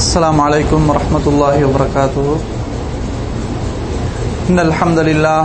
السلام 0.00 0.40
عليكم 0.40 0.80
ورحمة 0.90 1.24
الله 1.26 1.56
وبركاته. 1.64 2.26
إن 4.50 4.58
الحمد 4.58 4.98
لله 4.98 5.40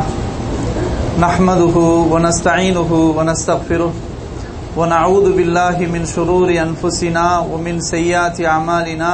نحمده 1.20 1.78
ونستعينه 2.12 2.92
ونستغفره 3.18 3.92
ونعوذ 4.78 5.26
بالله 5.38 5.78
من 5.92 6.06
شرور 6.08 6.48
أنفسنا 6.56 7.40
ومن 7.52 7.84
سيئات 7.84 8.40
أعمالنا. 8.42 9.12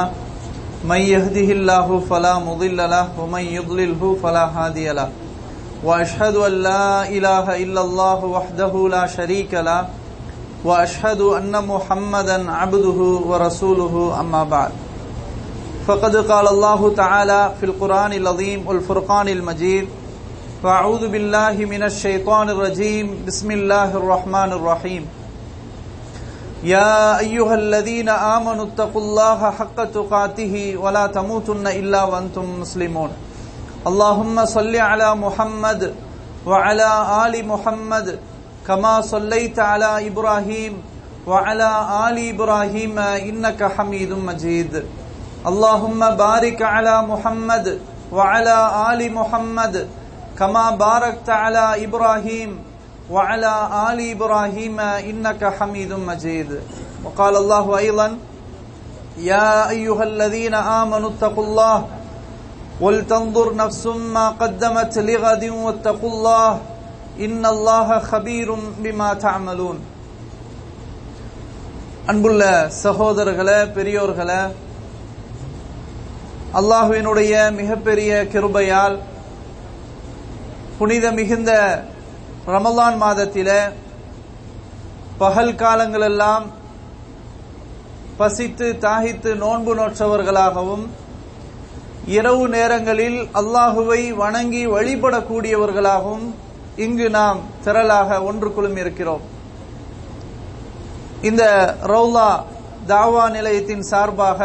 من 0.86 1.02
يهده 1.02 1.48
الله 1.58 1.88
فلا 2.10 2.38
مضل 2.40 2.78
له 2.78 3.08
ومن 3.18 3.42
يضلله 3.42 4.18
فلا 4.24 4.46
هادي 4.46 4.94
له. 4.94 5.10
وأشهد 5.84 6.36
أن 6.36 6.54
لا 6.70 7.10
إله 7.10 7.46
إلا 7.66 7.82
الله 7.82 8.20
وحده 8.26 8.74
لا 8.94 9.04
شريك 9.10 9.54
له. 9.54 9.90
وأشهد 10.62 11.22
أن 11.22 11.54
محمدا 11.66 12.38
عبده 12.52 13.00
ورسوله 13.26 13.94
أما 14.22 14.44
بعد. 14.44 14.72
فقد 15.88 16.16
قال 16.16 16.48
الله 16.48 16.94
تعالى 16.96 17.54
في 17.60 17.66
القرآن 17.66 18.14
العظيم 18.14 18.68
والفرقان 18.68 19.28
المجيد 19.30 19.88
فأعوذ 20.64 21.08
بالله 21.08 21.66
من 21.66 21.84
الشيطان 21.84 22.50
الرجيم 22.50 23.24
بسم 23.28 23.52
الله 23.52 23.98
الرحمن 23.98 24.52
الرحيم 24.52 25.08
يا 26.64 27.20
أيها 27.20 27.56
الذين 27.56 28.10
آمنوا 28.10 28.66
اتقوا 28.66 29.02
الله 29.02 29.52
حق 29.52 29.84
تقاته 29.84 30.78
ولا 30.78 31.08
تموتن 31.08 31.68
إلا 31.68 32.04
وأنتم 32.04 32.60
مسلمون. 32.62 33.10
اللهم 33.88 34.46
صل 34.46 34.76
على 34.76 35.16
محمد 35.16 35.94
وعلى 36.46 36.90
آل 37.26 37.48
محمد 37.48 38.20
كما 38.68 39.02
صليت 39.02 39.60
على 39.60 40.08
إبراهيم 40.08 40.74
وعلى 41.28 41.70
آل 42.10 42.30
إبراهيم 42.30 43.00
إنك 43.00 43.64
حميد 43.64 44.14
مجيد 44.14 44.86
اللهم 45.47 46.01
بارك 46.17 46.59
على 46.75 46.95
محمد 47.03 47.67
وعلى 48.13 48.57
آل 48.91 49.01
محمد 49.13 49.75
كما 50.39 50.71
باركت 50.71 51.29
على 51.43 51.85
إبراهيم 51.87 52.51
وعلى 53.11 53.53
آل 53.89 53.99
إبراهيم 54.11 54.81
إنك 54.81 55.43
حميد 55.59 55.93
مجيد 56.09 56.51
وقال 57.05 57.35
الله 57.37 57.67
أيضا 57.79 58.09
يا 59.19 59.69
أيها 59.71 60.03
الذين 60.03 60.55
آمنوا 60.55 61.11
اتقوا 61.11 61.45
الله 61.45 61.79
ولتنظر 62.81 63.47
نفس 63.57 63.87
ما 63.87 64.27
قدمت 64.43 64.95
لغد 64.99 65.45
واتقوا 65.45 66.11
الله 66.11 66.51
إن 67.21 67.43
الله 67.47 67.89
خبير 68.11 68.49
بما 68.79 69.11
تعملون 69.15 69.79
அன்புள்ள 72.11 72.43
சகோதரர்களே 72.83 73.57
பெரியோர்களே 73.77 74.43
அல்லாஹுவினுடைய 76.60 77.34
மிகப்பெரிய 77.60 78.12
கிருபையால் 78.32 78.96
புனித 80.80 81.06
மிகுந்த 81.20 81.52
ரமலான் 82.54 82.98
மாதத்தில 83.04 83.50
பகல் 85.22 85.54
காலங்களெல்லாம் 85.62 86.46
பசித்து 88.20 88.68
தாகித்து 88.86 89.32
நோன்பு 89.44 89.74
நோற்றவர்களாகவும் 89.80 90.84
இரவு 92.18 92.44
நேரங்களில் 92.56 93.20
அல்லாஹுவை 93.42 94.02
வணங்கி 94.22 94.64
வழிபடக்கூடியவர்களாகவும் 94.76 96.28
இங்கு 96.86 97.08
நாம் 97.18 97.40
திரளாக 97.66 98.20
ஒன்று 98.30 98.50
குழுமி 98.54 98.80
இருக்கிறோம். 98.80 99.24
இந்த 101.30 101.44
ரவுலா 101.94 102.30
தாவா 102.92 103.26
நிலையத்தின் 103.38 103.84
சார்பாக 103.92 104.40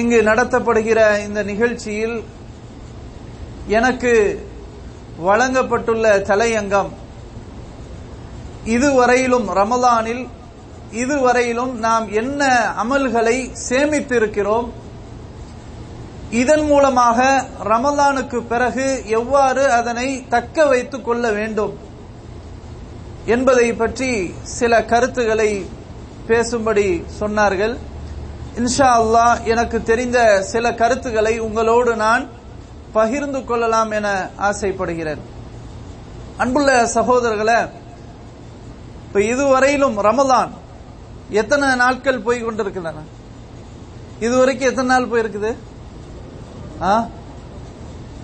இங்கு 0.00 0.18
நடத்தப்படுகிற 0.22 1.00
இந்த 1.26 1.40
நிகழ்ச்சியில் 1.50 2.16
எனக்கு 3.78 4.12
வழங்கப்பட்டுள்ள 5.26 6.06
தலையங்கம் 6.30 6.90
இதுவரையிலும் 8.74 9.46
ரமலானில் 9.58 10.24
இதுவரையிலும் 11.02 11.72
நாம் 11.86 12.06
என்ன 12.20 12.42
அமல்களை 12.82 13.36
சேமித்திருக்கிறோம் 13.68 14.68
இதன் 16.40 16.64
மூலமாக 16.70 17.18
ரமலானுக்கு 17.70 18.38
பிறகு 18.52 18.86
எவ்வாறு 19.18 19.64
அதனை 19.78 20.08
தக்க 20.28 20.66
வைத்துக் 20.66 21.06
கொள்ள 21.08 21.24
வேண்டும் 21.30 21.74
என்பதை 23.34 23.68
பற்றி 23.74 24.10
சில 24.56 24.72
கருத்துக்களை 24.92 25.50
பேசும்படி 26.28 26.88
சொன்னார்கள். 27.20 27.76
இன்ஷா 28.58 28.86
அல்லா 28.98 29.24
எனக்கு 29.52 29.78
தெரிந்த 29.88 30.18
சில 30.50 30.66
கருத்துக்களை 30.80 31.32
உங்களோடு 31.46 31.92
நான் 32.04 32.22
பகிர்ந்து 32.92 33.40
கொள்ளலாம் 33.48 33.90
என 33.98 34.06
ஆசைப்படுகிறேன். 34.48 35.22
அன்புள்ள 36.42 36.70
சகோதரர்களை 36.94 37.58
இப்ப 39.06 39.20
இதுவரையிலும் 39.32 39.98
ரமதான் 40.08 40.50
எத்தனை 41.42 41.68
நாட்கள் 41.82 42.24
போய் 42.28 42.40
கொண்டிருக்கின்றன? 42.46 43.04
இதுவரைக்கும் 44.26 44.70
எத்தனை 44.70 44.90
நாள் 44.92 45.10
போயிருக்குது? 45.12 45.52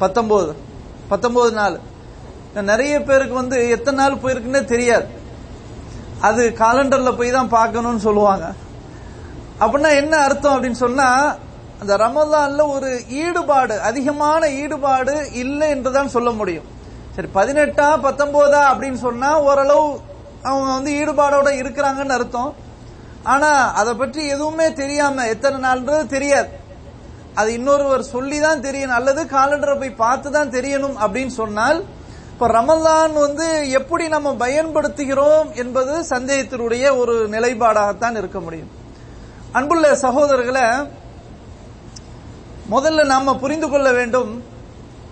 பத்தொன்பது 0.03 0.53
பத்தொன்பது 1.13 1.53
நாள். 1.61 1.79
நிறைய 2.73 2.95
பேருக்கு 3.09 3.35
வந்து 3.43 3.59
எத்தனை 3.77 3.99
நாள் 4.03 4.21
போயிருக்குன்னே 4.23 4.65
தெரியாது. 4.75 5.07
அது 6.29 6.43
காலண்டர்ல 6.65 7.11
போய் 7.21 7.37
தான் 7.39 7.55
பார்க்கணும்னு 7.59 8.07
சொல்லுவாங்க. 8.09 8.47
அப்படின்னா 9.63 9.91
என்ன 10.03 10.15
அர்த்தம் 10.27 10.55
அப்படின்னு 10.55 10.81
சொன்னா 10.87 11.09
அந்த 11.83 11.95
ரமதான்ல 12.05 12.65
ஒரு 12.75 12.91
ஈடுபாடு 13.23 13.77
அதிகமான 13.89 14.49
ஈடுபாடு 14.63 15.15
இல்லை 15.43 15.69
என்றுதான் 15.75 16.15
சொல்ல 16.17 16.31
முடியும். 16.41 16.67
சரி 17.15 17.29
பதினெட்டா 17.39 17.87
பத்தொன்பதா 18.05 18.61
அப்படின்னு 18.73 18.99
சொன்னா 19.07 19.31
ஓரளவு 19.47 19.87
அவங்க 20.49 20.69
வந்து 20.77 20.93
ஈடுபாடோட 21.01 21.49
இருக்கிறாங்கன்னு 21.63 22.17
அர்த்தம். 22.19 22.53
ஆனா 23.33 23.51
அதை 23.81 23.93
பற்றி 23.95 24.21
எதுவுமே 24.35 24.67
தெரியாம 24.83 25.27
எத்தனை 25.35 25.59
நாள்ன்றது 25.65 26.05
தெரியாது. 26.15 26.51
அது 27.41 27.51
இன்னொருவர் 27.59 28.05
சொல்லி 28.15 28.39
தான் 28.47 28.63
தெரியணும் 28.67 28.99
அல்லது 28.99 29.21
காலண்டரை 29.35 29.75
போய் 29.83 30.01
பார்த்து 30.05 30.31
தான் 30.37 30.55
தெரியணும் 30.57 30.97
அப்படின்னு 31.05 31.35
சொன்னால் 31.41 31.81
இப்ப 32.33 32.49
ரமலான் 32.57 33.15
வந்து 33.25 33.47
எப்படி 33.79 34.05
நம்ம 34.15 34.33
பயன்படுத்துகிறோம் 34.45 35.51
என்பது 35.63 35.95
சந்தேகத்தினுடைய 36.15 36.85
ஒரு 37.03 37.17
நிலைப்பாடாகத்தான் 37.35 38.19
இருக்க 38.23 38.41
முடியும். 38.47 38.71
அன்புள்ள 39.53 39.95
சகோதரர்களை 39.95 40.91
முதல்ல 42.71 43.05
நாம 43.05 43.37
புரிந்து 43.37 43.69
கொள்ள 43.69 43.93
வேண்டும் 43.93 44.31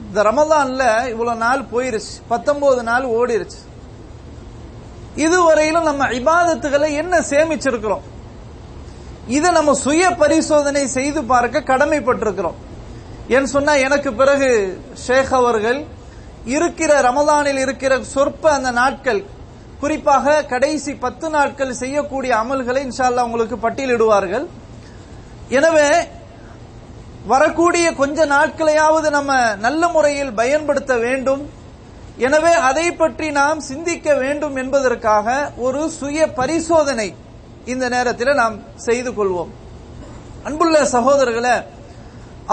இந்த 0.07 0.23
ரமதான்ல 0.23 1.09
இவ்வளவு 1.09 1.37
நாள் 1.37 1.65
போயிருச்சு 1.73 2.15
பத்தொன்பது 2.29 2.83
நாள் 2.83 3.03
ஓடிருச்சு. 3.03 3.61
இதுவரையிலும் 5.15 5.85
நம்ம 5.85 6.07
இபாதத்துகளை 6.07 6.93
என்ன 6.93 7.19
சேமிச்சிருக்கிறோம்? 7.19 8.01
இதை 9.27 9.51
நம்ம 9.51 9.75
சுய 9.75 10.11
பரிசோதனை 10.11 10.87
செய்து 10.87 11.25
பார்க்க 11.25 11.61
கடமைப்பட்டிருக்கிறோம். 11.61 12.59
ஏன்னு 13.29 13.53
சொன்னா 13.57 13.75
எனக்கு 13.75 14.13
பிறகு 14.13 14.81
ஷேக் 14.95 15.33
அவர்கள் 15.33 15.85
இருக்கிற 16.45 17.01
ரமதானில் 17.01 17.59
இருக்கிற 17.59 18.03
சொற்ப 18.05 18.53
அந்த 18.53 18.71
நாட்கள் 18.71 19.25
குறிப்பாக 19.83 20.43
கடைசி 20.53 20.93
பத்து 21.05 21.27
நாட்கள் 21.37 21.79
செய்யக்கூடிய 21.83 22.33
அமல்களை 22.43 22.81
இன்ஷால்லா 22.87 23.23
உங்களுக்கு 23.29 23.57
பட்டியலிடுவார்கள். 23.65 24.47
எனவே 25.59 25.89
வரக்கூடிய 27.33 27.87
கொஞ்ச 28.01 28.19
நாட்களையாவது 28.35 29.09
நம்ம 29.17 29.33
நல்ல 29.65 29.83
முறையில் 29.95 30.37
பயன்படுத்த 30.41 30.93
வேண்டும். 31.07 31.43
எனவே 32.27 32.53
அதை 32.69 32.87
பற்றி 33.03 33.27
நாம் 33.41 33.61
சிந்திக்க 33.71 34.15
வேண்டும் 34.23 34.57
என்பதற்காக 34.63 35.27
ஒரு 35.67 35.83
சுய 35.99 36.29
பரிசோதனை 36.39 37.09
இந்த 37.73 37.85
நேரத்தில் 37.95 38.41
நாம் 38.43 38.57
செய்து 38.87 39.11
கொள்வோம். 39.19 39.51
அன்புள்ள 40.49 40.77
சகோதரர்களை 40.95 41.57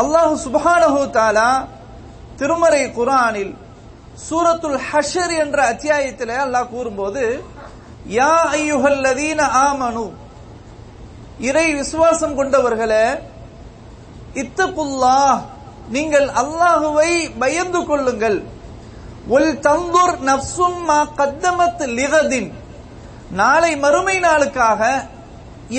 அல்லாஹு 0.01 0.33
சுபானஹு 0.45 1.01
தாலா 1.18 1.50
திருமறை 2.39 2.83
குரானில் 2.97 3.53
சூரத்துல் 4.25 4.80
ஹஷர் 4.90 5.34
என்ற 5.44 5.58
அத்தியாயத்தில் 5.72 6.34
அல்லாஹ் 6.44 6.72
கூறும்போது 6.75 7.24
யா 8.19 8.34
ஐயுஹல்லதீன 8.60 9.40
ஆமனு. 9.68 10.06
இறை 11.50 11.68
விசுவாசம் 11.80 12.36
கொண்டவர்களே 12.38 13.06
இத்தகுல்லா 14.42 15.19
நீங்கள் 15.96 16.28
அல்லாஹுவை 16.42 17.12
பயந்து 17.42 17.81
கொள்ளுங்கள். 17.90 18.40
ஒல் 19.36 19.54
தந்தூர் 19.68 20.18
நப்சும் 20.30 20.80
மா 20.90 21.00
கத்தமத் 21.19 21.84
லிகதின். 22.00 22.50
நாளை 23.42 23.72
மறுமை 23.84 24.18
நாளுக்காக 24.19 24.81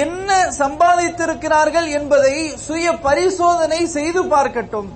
என்ன 0.05 0.31
சம்பாதித்திருக்கிறார்கள் 0.59 1.89
என்பதை 1.99 2.35
சுய 2.67 2.87
பரிசோதனை 3.07 3.81
செய்து 3.97 4.23
பார்க்கட்டும். 4.35 4.91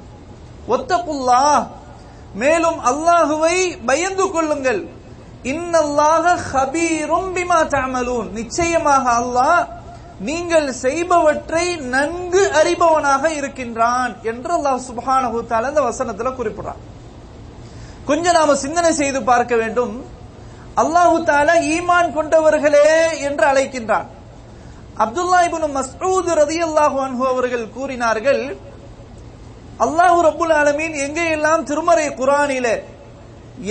ஒத்தகுல்லா 0.74 1.44
மேலும் 2.34 2.78
அல்லாஹுவை 2.90 3.56
பயந்து 3.86 4.30
கொள்ளுங்கள். 4.30 4.82
இன்னல்லாக 5.52 6.24
ஹபீரும் 6.52 7.30
பிமா 7.36 7.60
தஅமலூன். 7.74 8.28
நிச்சயமாக 8.30 9.04
அல்லாஹ் 9.20 9.62
நீங்கள் 10.28 10.72
செய்பவற்றை 10.72 11.76
நன்கு 11.76 12.42
அறிபவனாக 12.60 13.30
இருக்கின்றான் 13.30 14.12
என்று 14.22 14.52
அல்லாஹ் 14.58 14.80
சுப்ஹானஹு 14.88 15.38
தஆலா 15.50 15.70
இந்த 15.72 15.82
வசனத்துல 15.90 16.32
குறிப்பிடுறான். 16.38 16.80
கொஞ்சம் 18.06 18.36
நாம 18.38 18.54
சிந்தனை 18.54 18.92
செய்து 18.92 19.22
பார்க்க 19.22 19.56
வேண்டும். 19.56 19.94
அல்லாஹு 20.82 21.16
தால 21.30 21.48
ஈமான் 21.74 22.14
கொண்டவர்களே 22.16 23.20
என்று 23.28 23.44
அழைக்கின்றான். 23.52 24.08
அப்துல்லா 25.04 25.38
இப்னு 25.48 25.68
மஸ்ஊத் 25.78 26.30
ரலியல்லாஹு 26.42 26.98
அன்ஹு 27.06 27.24
அவர்கள் 27.32 27.72
கூறினார்கள் 27.76 28.42
அல்லாஹு 29.84 30.18
ரபுல் 30.28 30.54
ஆலமீன் 30.60 30.94
எங்கெல்லாம் 31.04 31.62
திருமறை 31.68 32.06
குரானில 32.20 32.66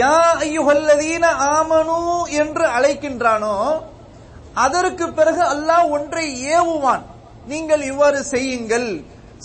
யா 0.02 0.18
ஐயுஹல்லதீன 0.48 1.26
ஆமனு 1.58 2.00
என்று 2.42 2.66
அழைக்கின்றானோ 2.78 3.56
அதற்கு 4.66 5.06
பிறகு 5.18 5.42
அல்லாஹ் 5.54 5.86
ஒன்றை 5.96 6.26
ஏவுவான். 6.56 7.04
நீங்கள் 7.52 7.84
இவ்வாறு 7.92 8.20
செய்யுங்கள் 8.34 8.90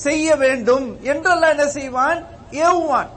செய்ய 0.05 0.27
வேண்டும் 0.43 0.87
என்று 1.13 1.29
அல்லாஹ் 1.35 1.55
என்ன 1.55 1.67
செய்வான்? 1.79 2.19
ஏவுவான். 2.67 3.11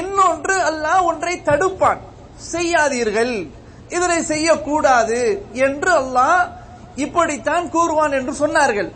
இன்னொன்று 0.00 0.56
அல்லாஹ் 0.70 1.06
ஒன்றை 1.10 1.34
தடுப்பான். 1.48 2.00
செய்யாதீர்கள் 2.52 3.34
இதனை 3.96 4.18
செய்யக்கூடாது 4.32 5.20
என்று 5.66 5.90
அல்லாஹ் 6.00 6.40
இப்படித்தான் 7.04 7.66
கூறுவான் 7.74 8.16
என்று 8.18 8.32
சொன்னார்கள். 8.42 8.90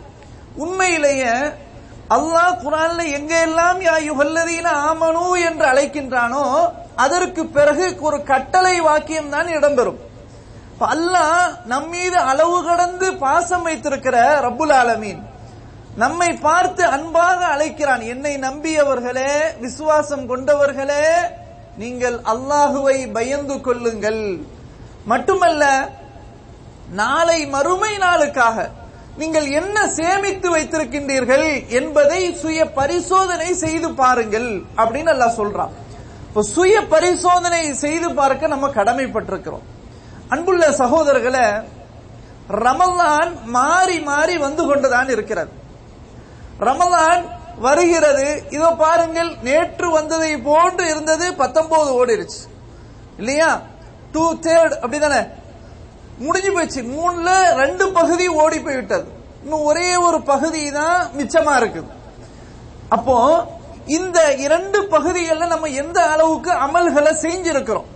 உண்மையிலேயே 0.63 1.33
அல்லாஹ் 2.13 2.57
குரான்ல 2.63 3.03
எங்க 3.17 3.33
எல்லாம் 3.47 3.79
யா 3.85 3.93
யுஹல்லதீன 4.07 4.67
ஆமனு 4.89 5.27
என்று 5.49 5.65
அழைக்கின்றானோ 5.71 6.43
அதற்கு 7.05 7.43
பிறகு 7.55 7.85
ஒரு 8.07 8.17
கட்டளை 8.23 8.75
வாக்கியம் 8.87 9.31
தான் 9.35 9.47
இடம்பெறும். 9.57 9.97
அல்லாஹ் 10.93 11.47
நம் 11.71 11.89
மீது 11.93 12.17
அளவு 12.31 12.57
கடந்து 12.67 13.07
பாசம் 13.23 13.65
வைத்திருக்கிற 13.67 14.17
ரப்புல் 14.45 14.75
ஆலமீன். 14.81 15.21
நம்மை 16.03 16.29
பார்த்து 16.47 16.83
அன்பாக 16.95 17.39
அழைக்கிறான். 17.55 18.03
என்னை 18.13 18.33
நம்பியவர்களே 18.47 19.33
விசுவாசம் 19.65 20.25
கொண்டவர்களே 20.31 21.05
நீங்கள் 21.81 22.17
அல்லாஹுவை 22.33 22.97
பயந்து 23.17 23.55
கொள்ளுங்கள். 23.67 24.23
மட்டுமல்ல 25.11 25.63
நாளை 27.01 27.39
மறுமை 27.53 27.93
நாளுக்காக 28.05 28.57
நீங்கள் 29.17 29.47
என்ன 29.49 29.87
சேமித்து 29.87 30.57
வைத்திருக்கின்றீர்கள் 30.57 31.69
என்பதை 31.69 32.35
சுய 32.35 32.71
பரிசோதனை 32.71 33.53
செய்து 33.53 33.93
பாருங்கள் 33.93 34.61
அப்படின்னு 34.77 35.07
எல்லாம் 35.07 35.37
சொல்றான். 35.37 35.69
இப்ப 36.27 36.41
சுய 36.41 36.81
பரிசோதனை 36.87 37.73
செய்து 37.73 38.13
பார்க்க 38.13 38.47
நம்ம 38.47 38.67
கடமைப்பட்டிருக்கிறோம். 38.67 39.65
அன்புள்ள 40.27 40.69
சகோதரர்களை 40.69 41.63
ரமலான் 42.49 43.43
மாறி 43.43 43.99
மாறி 43.99 44.37
வந்து 44.37 44.65
கொண்டுதான் 44.65 45.09
இருக்கிறது. 45.09 45.51
ரமலான் 46.59 47.23
வருகிறது. 47.57 48.43
இதோ 48.49 48.69
பாருங்கள் 48.77 49.35
நேற்று 49.41 49.91
வந்ததை 49.91 50.37
போன்று 50.37 50.89
இருந்தது 50.89 51.33
பத்தொன்பது 51.33 52.05
ஓடிருச்சு. 52.05 52.41
இல்லையா? 53.17 53.61
டூ 54.11 54.35
தேர்ட் 54.35 54.75
அப்படிதானே? 54.81 55.21
முடிஞ்சு 56.23 56.51
போச்சு. 56.55 56.81
மூணுல 56.95 57.29
ரெண்டு 57.61 57.85
பகுதி 57.97 58.27
ஓடி 58.43 58.59
போய்விட்டது. 58.59 59.07
இன்னும் 59.43 59.65
ஒரே 59.71 59.89
ஒரு 59.95 60.19
பகுதி 60.31 60.61
தான் 60.79 60.99
மிச்சமா 61.17 61.53
இருக்குது. 61.61 61.89
அப்போ 62.95 63.17
இந்த 63.97 64.19
இரண்டு 64.45 64.79
பகுதிகளில் 64.93 65.53
நம்ம 65.53 65.67
எந்த 65.81 65.99
அளவுக்கு 66.13 66.51
அமல்களை 66.65 67.11
செஞ்சிருக்கிறோம்? 67.25 67.89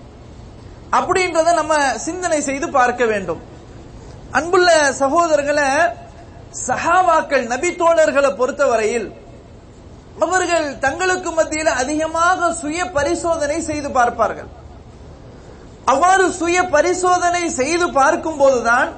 அப்படின்றத 0.98 1.54
நம்ம 1.62 1.74
சிந்தனை 2.08 2.42
செய்து 2.50 2.70
பார்க்க 2.78 3.06
வேண்டும். 3.14 3.42
அன்புள்ள 4.38 4.70
சகோதரர்களை 5.02 5.68
சஹாவாக்கள் 6.68 7.44
நபி 7.54 7.70
தோழர்களை 7.82 8.32
பொறுத்தவரையில் 8.40 9.10
அவர்கள் 10.26 10.66
தங்களுக்கு 10.86 11.32
மத்தியில் 11.32 11.78
அதிகமாக 11.82 12.50
சுய 12.62 12.80
பரிசோதனை 12.96 13.58
செய்து 13.68 13.90
பார்ப்பார்கள். 13.98 14.50
அவ்வாறு 15.92 16.26
சுய 16.40 16.58
பரிசோதனை 16.76 17.44
செய்து 17.60 17.86
பார்க்கும் 18.00 18.40
போதுதான் 18.42 18.90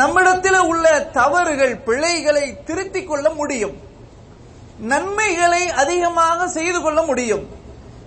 நம்மிடத்தில் 0.00 0.60
உள்ள 0.70 0.86
தவறுகள் 1.18 1.76
பிழைகளை 1.86 2.46
திருத்திக் 2.68 3.08
கொள்ள 3.10 3.26
முடியும். 3.38 3.76
நன்மைகளை 4.90 5.62
அதிகமாக 5.82 6.48
செய்து 6.56 6.80
கொள்ள 6.82 7.00
முடியும். 7.02 7.44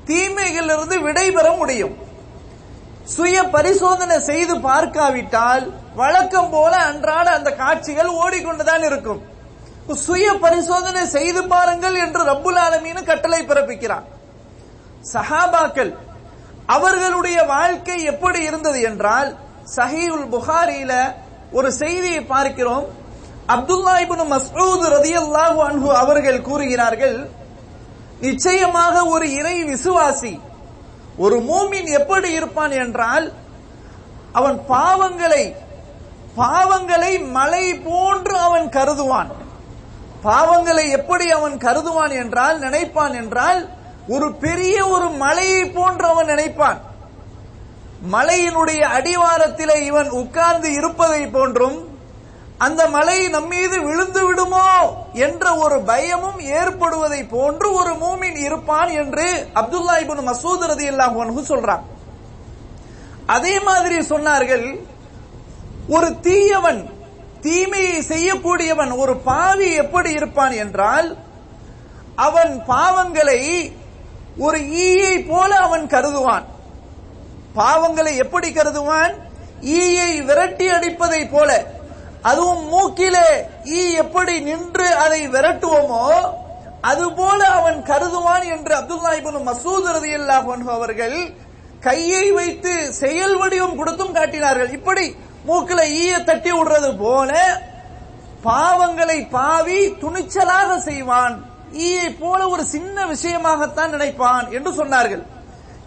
தீமைகளிலிருந்து 0.09 0.95
விடைபெற 1.07 1.47
முடியும். 1.61 1.95
சுய 3.15 3.37
பரிசோதனை 3.55 4.17
செய்து 4.29 4.55
பார்க்காவிட்டால் 4.67 5.65
வழக்கம் 5.95 6.51
போல 6.53 6.73
அன்றாட 6.89 7.27
அந்த 7.37 7.49
காட்சிகள் 7.61 8.11
ஓடிக்கொண்டுதான் 8.21 8.83
இருக்கும். 8.89 9.21
சுய 10.05 10.27
பரிசோதனை 10.45 11.03
செய்து 11.17 11.41
பாருங்கள் 11.53 11.97
என்று 12.05 12.21
ரப்புல் 12.31 12.61
ஆலமீன் 12.65 13.09
கட்டளை 13.09 13.41
பிறப்பிக்கிறான். 13.49 14.07
சஹாபாக்கள் 15.13 15.91
அவர்களுடைய 16.75 17.39
வாழ்க்கை 17.55 17.97
எப்படி 18.11 18.39
இருந்தது 18.49 18.79
என்றால் 18.89 19.29
சஹீல் 19.75 20.31
புகாரியில 20.33 20.93
ஒரு 21.57 21.69
செய்தியை 21.81 22.21
பார்க்கிறோம். 22.33 22.85
அப்துல்லா 23.53 23.93
இப்னு 24.03 24.25
மஸ்ஊத் 24.33 24.85
ரதியல்லாஹு 24.97 25.59
அன்ஹு 25.69 25.89
அவர்கள் 26.03 26.45
கூறுகிறார்கள் 26.47 27.17
நிச்சயமாக 28.25 28.95
ஒரு 29.13 29.25
இறை 29.39 29.55
விசுவாசி 29.71 30.33
ஒரு 31.23 31.37
மூமின் 31.49 31.89
எப்படி 31.99 32.29
இருப்பான் 32.39 32.73
என்றால் 32.83 33.25
அவன் 34.39 34.57
பாவங்களை 34.73 35.43
பாவங்களை 36.37 37.13
மலை 37.37 37.65
போன்று 37.87 38.35
அவன் 38.47 38.67
கருதுவான். 38.77 39.31
பாவங்களை 40.27 40.85
எப்படி 40.97 41.25
அவன் 41.37 41.55
கருதுவான் 41.65 42.13
என்றால் 42.21 42.57
நினைப்பான் 42.59 43.15
என்றால் 43.21 43.59
ஒரு 44.13 44.27
பெரிய 44.43 44.75
ஒரு 44.87 45.07
மலையை 45.23 45.61
போன்று 45.65 46.05
அவன் 46.07 46.31
நினைப்பான். 46.33 46.79
மலையினுடைய 48.13 48.81
அடிவாரத்திலே 48.97 49.75
இவன் 49.89 50.09
உட்கார்ந்து 50.21 50.69
இருப்பதை 50.79 51.21
போன்றும் 51.27 51.77
அந்த 52.65 52.81
மலை 52.95 53.17
நம்மீது 53.27 53.77
விழுந்து 53.83 54.21
விடுமோ 54.27 54.65
என்ற 55.25 55.53
ஒரு 55.55 55.77
பயமும் 55.81 56.39
ஏற்படுவதை 56.59 57.21
போன்று 57.29 57.67
ஒரு 57.73 57.93
மூமின் 58.03 58.37
இருப்பான் 58.47 58.91
என்று 59.01 59.27
அப்துல்லா 59.59 59.95
இபுன் 60.03 60.27
மசூத் 60.29 60.67
ரதி 60.71 60.87
அல்லாஹ் 60.91 61.51
சொல்றான். 61.51 61.83
அதே 63.25 63.55
மாதிரி 63.59 63.97
சொன்னார்கள் 64.13 64.65
ஒரு 65.87 66.09
தீயவன் 66.19 66.81
தீமையை 67.41 67.97
செய்யக்கூடியவன் 68.11 68.91
ஒரு 69.03 69.13
பாவி 69.29 69.69
எப்படி 69.83 70.09
இருப்பான் 70.11 70.55
என்றால் 70.63 71.09
அவன் 72.27 72.53
பாவங்களை 72.67 73.39
ஒரு 74.37 74.59
ஈயை 74.59 75.27
போல 75.29 75.55
அவன் 75.55 75.87
கருதுவான். 75.87 76.43
பாவங்களை 77.55 78.15
எப்படி 78.15 78.49
கருதுவான்? 78.49 79.13
ஈயை 79.61 80.25
விரட்டி 80.25 80.69
அடிப்பதை 80.69 81.29
போல. 81.29 81.65
அதுவும் 82.21 82.73
மூக்கிலே 82.73 83.45
ஈ 83.65 83.93
எப்படி 83.93 84.39
நின்று 84.39 84.95
அதை 84.95 85.29
விரட்டுவோமோ 85.29 86.31
அதுபோல 86.81 87.47
அவன் 87.47 87.83
கருதுவான் 87.83 88.45
என்று 88.49 88.75
அப்துல்லா 88.75 89.11
இபின் 89.17 89.47
மசூத் 89.49 89.89
ரதியல்லாஹு 89.97 90.67
அவர்கள் 90.67 91.33
கையை 91.79 92.31
வைத்து 92.31 92.93
செயல் 92.93 93.37
வடிவம் 93.37 93.75
கொடுத்தும் 93.75 94.13
காட்டினார்கள். 94.13 94.71
இப்படி 94.71 95.15
மூக்கில 95.47 95.89
ஈய 95.89 96.19
தட்டி 96.19 96.51
விடுறது 96.51 96.97
போல 96.97 97.61
பாவங்களை 98.43 99.29
பாவி 99.29 99.87
துணிச்சலாக 99.87 100.77
செய்வான். 100.77 101.50
ஈயை 101.73 102.19
போல 102.19 102.47
ஒரு 102.47 102.65
சின்ன 102.65 103.05
விஷயமாகத்தான் 103.05 103.89
நினைப்பான் 103.89 104.51
என்று 104.51 104.71
சொன்னார்கள். 104.71 105.23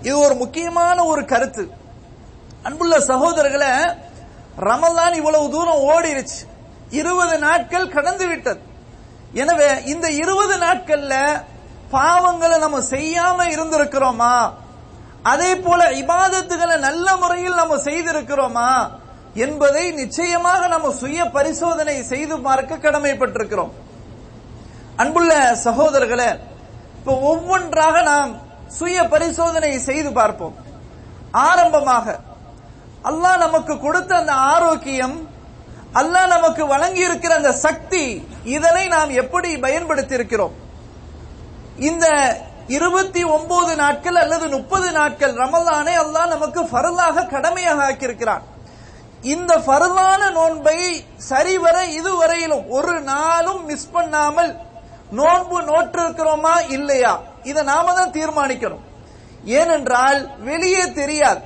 இது 0.03 0.19
ஒரு 0.19 0.35
முக்கியமான 0.35 1.05
ஒரு 1.05 1.25
கருத்து. 1.25 1.69
அன்புள்ள 2.63 2.99
சகோதரர்களை 2.99 3.97
ரமலான் 4.61 5.15
இவ்வளவு 5.15 5.51
தூரம் 5.51 5.83
ஓடிருச்சு. 5.91 6.41
இருபது 6.91 7.39
நாட்கள் 7.39 7.89
கடந்து 7.89 8.27
விட்டது. 8.27 8.61
எனவே 9.33 9.85
இந்த 9.85 10.11
இருபது 10.11 10.57
நாட்கள்ல 10.57 11.45
பாவங்களை 11.93 12.59
நம்ம 12.59 12.81
செய்யாம 12.81 13.47
இருந்திருக்கிறோமா? 13.47 14.53
அதே 15.23 15.57
போல 15.57 15.91
இபாதத்துகளை 15.91 16.79
நல்ல 16.79 17.17
முறையில் 17.17 17.55
நம்ம 17.55 17.77
செய்திருக்கிறோமா? 17.77 18.91
என்பதை 19.35 19.91
நிச்சயமாக 19.91 20.67
நம்ம 20.67 20.91
சுய 20.91 21.25
பரிசோதனை 21.25 22.03
செய்து 22.03 22.41
பார்க்க 22.41 22.77
கடமைப்பட்டிருக்கிறோம். 22.77 23.71
அன்புள்ள 25.03 25.33
சகோதரர்களே 25.67 26.31
இப்ப 26.99 27.15
ஒவ்வொன்றாக 27.31 27.97
நாம் 28.11 28.33
சுய 28.77 28.99
பரிசோதனை 29.13 29.71
செய்து 29.89 30.11
பார்ப்போம். 30.19 30.55
ஆரம்பமாக 31.49 32.07
அல்லாஹ் 33.11 33.43
நமக்கு 33.45 33.75
கொடுத்த 33.85 34.11
அந்த 34.21 34.35
ஆரோக்கியம் 34.53 35.17
அல்லாஹ் 36.01 36.33
நமக்கு 36.35 36.63
வழங்கி 36.75 37.03
இருக்கிற 37.09 37.33
அந்த 37.41 37.53
சக்தி 37.65 38.05
இதனை 38.57 38.85
நாம் 38.95 39.11
எப்படி 39.23 39.51
பயன்படுத்தி 39.65 40.15
இருக்கிறோம் 40.19 40.55
இந்த 41.89 42.07
இருபத்தி 42.77 43.23
ஒன்பது 43.37 43.73
நாட்கள் 43.83 44.19
அல்லது 44.23 44.47
முப்பது 44.57 44.89
நாட்கள் 44.99 45.35
ரமலானை 45.43 45.95
அல்லாஹ் 46.05 46.33
நமக்கு 46.35 46.61
ஃபரலாக 46.71 47.27
கடமையாக 47.35 47.87
ஆக்கியிருக்கிறான். 47.89 48.45
இந்த 49.35 49.53
ஃபர்தான 49.67 50.23
நோன்பை 50.39 50.79
சரிவர 51.31 51.77
இதுவரையிலும் 51.99 52.65
ஒரு 52.77 52.95
நாளும் 53.13 53.63
மிஸ் 53.71 53.93
பண்ணாமல் 53.97 54.53
நோன்பு 55.19 55.59
நோற்றிருக்கிறோமா 55.71 56.55
இல்லையா? 56.77 57.13
இதை 57.51 57.63
நாம 57.73 57.93
தான் 57.93 58.15
தீர்மானிக்கணும். 58.19 58.85
ஏனென்றால் 59.59 60.21
வெளியே 60.49 60.85
தெரியாது. 61.01 61.43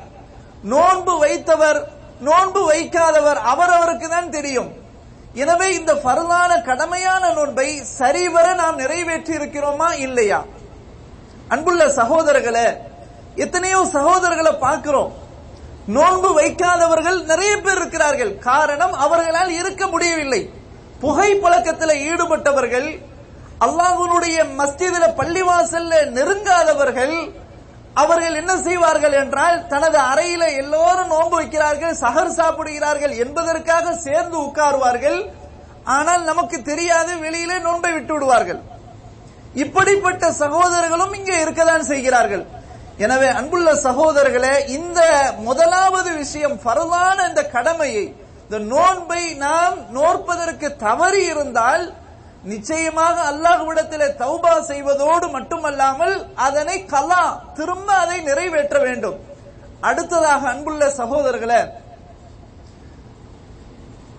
நோன்பு 0.75 1.15
வைத்தவர் 1.25 1.81
நோன்பு 2.29 2.61
வைக்காதவர் 2.71 3.41
அவரவருக்கு 3.53 4.09
தான் 4.09 4.31
தெரியும். 4.37 4.71
எனவே 5.43 5.69
இந்த 5.79 5.93
ஃபர்தான 6.03 6.53
கடமையான 6.69 7.25
நோன்பை 7.39 7.69
சரிவர 7.99 8.47
நாம் 8.61 8.81
நிறைவேற்றி 8.83 9.33
இருக்கிறோமா 9.39 9.89
இல்லையா? 10.07 10.41
அன்புள்ள 11.55 11.83
சகோதரர்களை 11.99 12.67
எத்தனையோ 13.45 13.81
சகோதரர்களை 13.97 14.53
பார்க்கிறோம். 14.67 15.13
நோன்பு 15.97 16.31
வைக்காதவர்கள் 16.39 17.19
நிறைய 17.31 17.53
பேர் 17.65 17.79
இருக்கிறார்கள். 17.81 18.33
காரணம் 18.49 18.95
அவர்களால் 19.05 19.53
இருக்க 19.61 19.87
முடியவில்லை. 19.87 20.43
புகை 21.03 21.31
பழக்கத்தில் 21.35 22.03
ஈடுபட்டவர்கள் 22.09 22.89
அல்லாஹ்வுடைய 23.67 24.39
மஸ்ஜிதில 24.59 25.05
பள்ளிவாசல்ல 25.21 26.01
நெருங்காதவர்கள் 26.17 27.17
அவர்கள் 28.03 28.37
என்ன 28.41 28.53
செய்வார்கள் 28.67 29.15
என்றால் 29.23 29.57
தனது 29.73 29.99
அறையில 30.11 30.43
எல்லோரும் 30.61 31.13
நோன்பு 31.15 31.37
வைக்கிறார்கள் 31.39 31.95
சகர் 32.03 32.37
சாப்பிடுகிறார்கள் 32.39 33.15
என்பதற்காக 33.25 33.95
சேர்ந்து 34.07 34.37
உட்காருவார்கள். 34.47 35.19
ஆனால் 35.97 36.23
நமக்கு 36.31 36.57
தெரியாது 36.71 37.13
வெளியிலே 37.25 37.57
நோன்பை 37.67 37.93
விட்டு 37.95 38.13
விடுவார்கள். 38.15 38.61
இப்படிப்பட்ட 39.65 40.25
சகோதரர்களும் 40.43 41.15
இங்கே 41.19 41.37
இருக்கதான் 41.45 41.85
செய்கிறார்கள். 41.93 42.45
எனவே 43.05 43.29
அன்புள்ள 43.39 43.71
சகோதரர்களே 43.87 44.55
இந்த 44.79 45.01
முதலாவது 45.49 46.11
விஷயம் 46.23 46.57
பரவான 46.67 47.17
இந்த 47.31 47.43
கடமையை 47.57 48.05
இந்த 48.45 48.59
நோன்பை 48.75 49.23
நாம் 49.47 49.77
நோற்பதற்கு 49.97 50.69
தவறி 50.87 51.23
இருந்தால் 51.33 51.85
நிச்சயமாக 52.45 53.17
அல்லாஹ்விடத்திலே 53.31 54.09
தௌபா 54.23 54.61
செய்வதோடு 54.61 55.31
மட்டுமல்லாமல் 55.31 56.17
அதனை 56.35 56.85
கலா 56.85 57.23
திரும்ப 57.55 57.93
அதை 57.93 58.21
நிறைவேற்ற 58.21 58.79
வேண்டும். 58.79 59.19
அடுத்ததாக 59.81 60.49
அன்புள்ள 60.49 60.85
சகோதரர்களே 61.01 61.61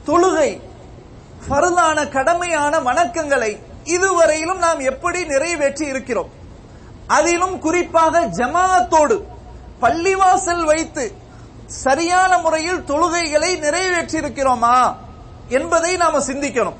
தொழுகை 0.08 0.62
பருதான 1.50 1.98
கடமையான 2.10 2.74
வணக்கங்களை 2.90 3.52
இதுவரையிலும் 3.84 4.62
நாம் 4.66 4.80
எப்படி 4.80 5.26
நிறைவேற்றி 5.26 5.86
இருக்கிறோம்? 5.86 6.30
அதிலும் 7.08 7.60
குறிப்பாக 7.60 8.22
ஜமாத்தோடு 8.40 9.18
பள்ளிவாசல் 9.82 10.64
வைத்து 10.64 11.06
சரியான 11.68 12.32
முறையில் 12.38 12.86
தொழுகைகளை 12.92 13.60
நிறைவேற்றி 13.60 14.18
இருக்கிறோமா 14.20 14.76
என்பதை 15.50 15.98
நாம 15.98 16.20
சிந்திக்கணும். 16.20 16.78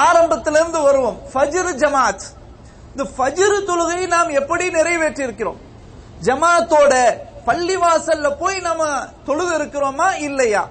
ஆரம்பத்திலிருந்து 0.00 0.80
வருவோம். 0.80 1.18
ஃபஜ்ர் 1.32 1.70
ஜமாத் 1.82 2.24
இந்த 2.92 3.04
ஃபஜ்ர் 3.16 3.56
தொழுகை 3.68 4.06
நாம் 4.06 4.28
எப்படி 4.28 4.70
நிறைவேற்றி 4.70 5.22
இருக்கிறோம் 5.22 5.60
ஜமாத்தோட 6.24 6.94
பள்ளிவாசல்ல 7.46 8.28
போய் 8.38 8.58
நாம 8.60 8.82
தொழுது 9.24 9.52
இருக்கிறோமா 9.58 10.08
இல்லையா? 10.28 10.62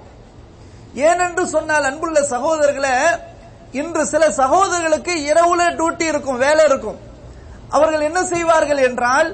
ஏனென்று 0.94 1.44
சொன்னால் 1.44 1.84
அன்புள்ள 1.84 2.20
சகோதரர்களே 2.20 2.96
இன்று 3.72 4.06
சில 4.06 4.30
சகோதரர்களுக்கு 4.30 5.12
இரவுல 5.30 5.62
டியூட்டி 5.78 6.06
இருக்கும் 6.12 6.36
வேலை 6.36 6.64
இருக்கும். 6.64 6.98
அவர்கள் 7.70 8.00
என்ன 8.00 8.24
செய்வார்கள் 8.24 8.78
என்றால் 8.78 9.28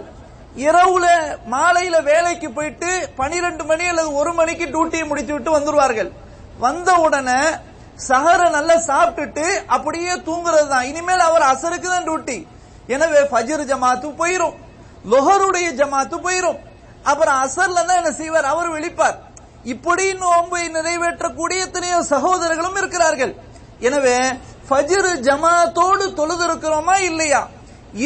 இரவுல 0.57 1.07
மாலையில 1.51 2.03
வேலைக்கு 2.03 2.51
போயிட்டு 2.51 2.91
பனிரெண்டு 3.17 3.65
மணி 3.65 3.87
அல்லது 3.87 4.13
ஒரு 4.13 4.33
மணிக்கு 4.33 4.67
டியூட்டியை 4.67 5.07
முடித்து 5.07 5.33
விட்டு 5.33 5.59
வந்துருவார்கள். 5.59 6.11
வந்த 6.59 6.93
உடனே 6.95 7.41
சஹர 8.07 8.41
நல்லா 8.57 8.77
சாப்பிட்டுட்டு 8.91 9.47
அப்படியே 9.75 10.13
தூங்குறது 10.29 10.69
தான் 10.73 10.89
இனிமேல் 10.91 11.27
அவர் 11.29 11.45
அசருக்கு 11.53 11.89
தான் 11.95 12.07
டியூட்டி 12.09 12.39
எனவே 12.95 13.21
ஃபஜர் 13.31 13.63
ஜமாத்து 13.71 14.09
போயிரும். 14.21 14.55
லொஹருடைய 15.13 15.69
ஜமாத்து 15.81 16.17
போயிரும். 16.27 16.61
அப்புறம் 17.11 17.39
அசர்ல 17.45 17.83
தான் 17.89 18.01
என்ன 18.03 18.13
செய்வார்? 18.21 18.47
அவர் 18.53 18.69
விழிப்பார். 18.75 19.17
இப்படி 19.73 20.07
நோன்பை 20.23 20.63
நிறைவேற்றக்கூடிய 20.77 21.65
எத்தனையோ 21.67 21.99
சகோதரர்களும் 22.15 22.79
இருக்கிறார்கள். 22.81 23.33
எனவே 23.89 24.17
ஃபஜர் 24.69 25.11
ஜமாத்தோடு 25.29 26.07
தொழுது 26.21 26.45
இருக்கிறோமா 26.49 26.97
இல்லையா? 27.11 27.43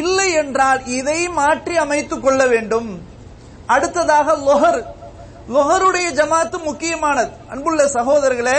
இல்லை 0.01 0.29
என்றால் 0.43 0.81
இதை 0.99 1.21
மாற்றி 1.39 1.77
அமைத்துக் 1.85 2.25
கொள்ள 2.25 2.43
வேண்டும். 2.55 2.91
அடுத்ததாக 3.75 4.37
லொஹர். 4.49 4.83
லொஹருடைய 5.55 6.09
ஜமாத்து 6.21 6.59
முக்கியமானது. 6.69 7.33
அன்புள்ள 7.53 7.83
சகோதரர்களே 7.99 8.59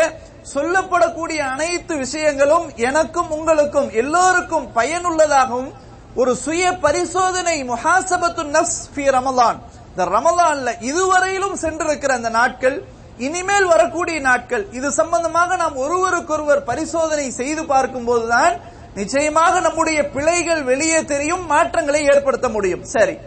சொல்லப்படக்கூடிய 0.51 1.37
அனைத்து 1.37 1.97
விஷயங்களும் 1.97 2.71
எனக்கும் 2.75 3.29
உங்களுக்கும் 3.29 3.91
எல்லோருக்கும் 3.91 4.67
பயனுள்ளதாகவும் 4.75 5.71
ஒரு 6.15 6.35
சுய 6.35 6.77
பரிசோதனை 6.77 7.63
முஹாசபத்து 7.63 8.43
நஃப்ஸ் 8.43 8.81
ஃபி 8.95 9.05
ரமலான். 9.09 9.59
இந்த 9.89 10.05
ரமலான்ல 10.05 10.71
இதுவரையிலும் 10.79 11.55
சென்றிருக்கிற 11.55 12.11
அந்த 12.11 12.29
நாட்கள் 12.29 12.83
இனிமேல் 13.17 13.65
வரக்கூடிய 13.65 14.19
நாட்கள் 14.19 14.67
இது 14.71 14.91
சம்பந்தமாக 14.91 15.55
நாம் 15.55 15.75
ஒருவருக்கொருவர் 15.75 16.63
பரிசோதனை 16.63 17.31
செய்து 17.31 17.65
பார்க்கும் 17.65 18.05
போதுதான் 18.05 18.59
நிச்சயமாக 18.95 19.59
நம்முடைய 19.59 20.09
பிழைகள் 20.09 20.63
வெளியே 20.63 21.05
தெரியும் 21.05 21.45
மாற்றங்களை 21.45 22.03
ஏற்படுத்த 22.03 22.49
முடியும். 22.49 22.83
சரி. 22.83 23.17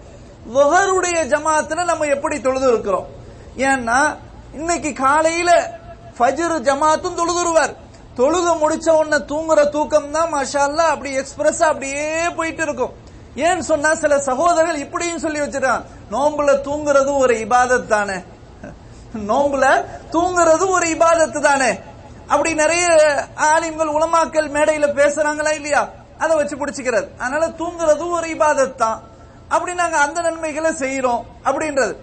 லுஹருடைய 0.54 1.18
ஜமாத்துல 1.25 1.85
நம்ம 1.85 2.04
எப்படி 2.04 2.40
தொழுது 2.40 2.68
இருக்கிறோம்? 2.68 3.06
ஏன்னா 3.56 4.16
இன்னைக்கு 4.52 4.92
காலையில 4.92 5.75
ஃபஜிர் 6.18 6.61
ஜமாத்தும் 6.61 7.18
தொழுதுருவார். 7.18 7.76
தொழுக 8.16 8.56
முடிச்ச 8.56 8.90
உடனே 8.90 9.25
தூங்குற 9.25 9.68
தூக்கம் 9.68 10.11
தான் 10.11 10.35
மாஷா 10.35 10.76
அப்படி 10.76 11.12
எக்ஸ்பிரஸ் 11.12 11.62
அப்படியே 11.62 12.28
போயிட்டு 12.28 12.62
இருக்கும் 12.62 12.92
ஏன்னு 13.37 13.58
சொன்னா 13.58 13.94
சில 13.94 14.18
சகோதரர்கள் 14.18 14.76
இப்படியும் 14.76 15.18
சொல்லி 15.18 15.40
வச்சிருக்கான் 15.40 15.85
நோம்புல 16.11 16.61
தூங்குறது 16.64 17.16
ஒரு 17.16 17.35
இபாதத் 17.35 17.87
தானே. 17.87 18.14
நோம்புல 19.16 19.85
தூங்குறது 20.11 20.68
ஒரு 20.68 20.87
இபாதத்து 20.87 21.40
தானே. 21.40 21.78
அப்படி 22.26 22.54
நிறைய 22.54 22.87
ஆலிம்கள் 23.35 23.88
உலமாக்கல் 23.88 24.50
மேடையில 24.50 24.87
பேசுறாங்களா 24.92 25.54
இல்லையா? 25.54 25.88
அதை 26.18 26.37
வச்சு 26.37 26.56
பிடிச்சிக்கிறது. 26.56 27.08
அதனால 27.18 27.49
தூங்குறதும் 27.49 28.11
ஒரு 28.11 28.26
இபாதத் 28.26 28.75
தான். 28.75 29.02
அப்படி 29.49 29.75
நாங்க 29.75 29.99
அந்த 29.99 30.20
நன்மைகளை 30.20 30.70
செய்யறோம் 30.70 31.23
அப்படின்றது. 31.44 31.96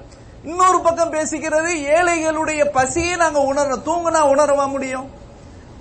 இன்னொரு 0.43 0.79
பக்கம் 0.79 1.13
பேசிக்கிறது 1.13 1.69
ஏழைகளுடைய 1.97 2.69
பசியை 2.71 3.15
நாங்க 3.15 3.39
உணரணும். 3.39 3.85
தூங்குனா 3.85 4.21
உணரவா 4.31 4.69
முடியும்? 4.69 5.09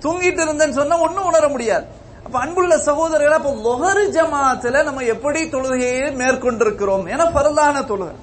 தூங்கிட்டு 0.00 0.42
இருந்தேன்னு 0.44 0.70
சொன்னா 0.70 0.98
ஒன்னும் 0.98 1.24
உணர 1.24 1.48
முடியாது. 1.48 1.86
அப்ப 2.24 2.38
அன்புள்ள 2.38 2.78
சகோதரர்கள் 2.78 3.38
அப்ப 3.38 3.50
லொஹரு 3.50 4.04
ஜமாத்துல 4.16 4.84
நம்ம 4.84 5.00
எப்படி 5.00 5.40
தொழுகையை 5.44 6.12
மேற்கொண்டிருக்கிறோம்? 6.12 7.08
என 7.08 7.24
பரலான 7.24 7.80
தொழுகை. 7.80 8.14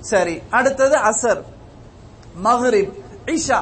சரி 0.00 0.42
அடுத்தது 0.50 0.96
அசர் 0.96 1.42
மஹரிப் 2.44 2.92
இஷா. 3.26 3.60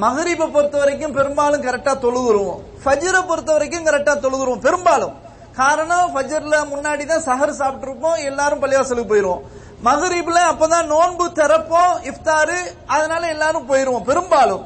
மஹரிபை 0.00 0.52
பொறுத்த 0.52 0.78
வரைக்கும் 0.78 1.12
பெரும்பாலும் 1.12 1.62
கரெக்டா 1.62 1.94
தொழுகுருவோம் 2.04 2.60
ஃபஜ்ரை 2.84 3.26
பொறுத்த 3.26 3.52
வரைக்கும் 3.52 3.86
கரெக்டா 3.86 4.14
தொழுகுருவோம் 4.24 4.60
பெரும்பாலும். 4.60 5.14
காரணம் 5.56 6.10
ஃபஜர்ல 6.16 6.56
முன்னாடி 6.74 7.04
தான் 7.06 7.26
சஹர் 7.28 7.58
சாப்பிட்டு 7.60 7.88
இருப்போம் 7.88 8.20
எல்லாரும் 8.30 8.62
பள்ளிவாசலுக்கு 8.62 9.10
போயிருவோம். 9.12 9.42
மகரீப்ல 9.86 10.38
அப்பதான் 10.52 10.90
நோன்பு 10.94 11.26
திறப்போம் 11.38 11.94
இஃப்தாரு 12.10 12.58
அதனால 12.94 13.22
எல்லாரும் 13.34 13.68
போயிருவோம். 13.70 14.06
பெரும்பாலும் 14.10 14.64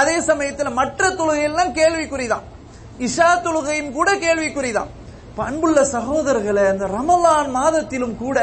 அதே 0.00 0.16
சமயத்தில் 0.28 0.76
மற்ற 0.80 1.08
தொழுகையெல்லாம் 1.18 1.76
கேள்விக்குறிதான். 1.78 2.44
இஷா 3.06 3.28
தொழுகையும் 3.46 3.92
கூட 3.98 4.10
கேள்விக்குறிதான். 4.24 4.90
அன்புள்ள 5.48 5.80
சகோதரர்களை 5.96 6.64
அந்த 6.70 6.86
ரமலான் 6.96 7.50
மாதத்திலும் 7.58 8.16
கூட 8.22 8.38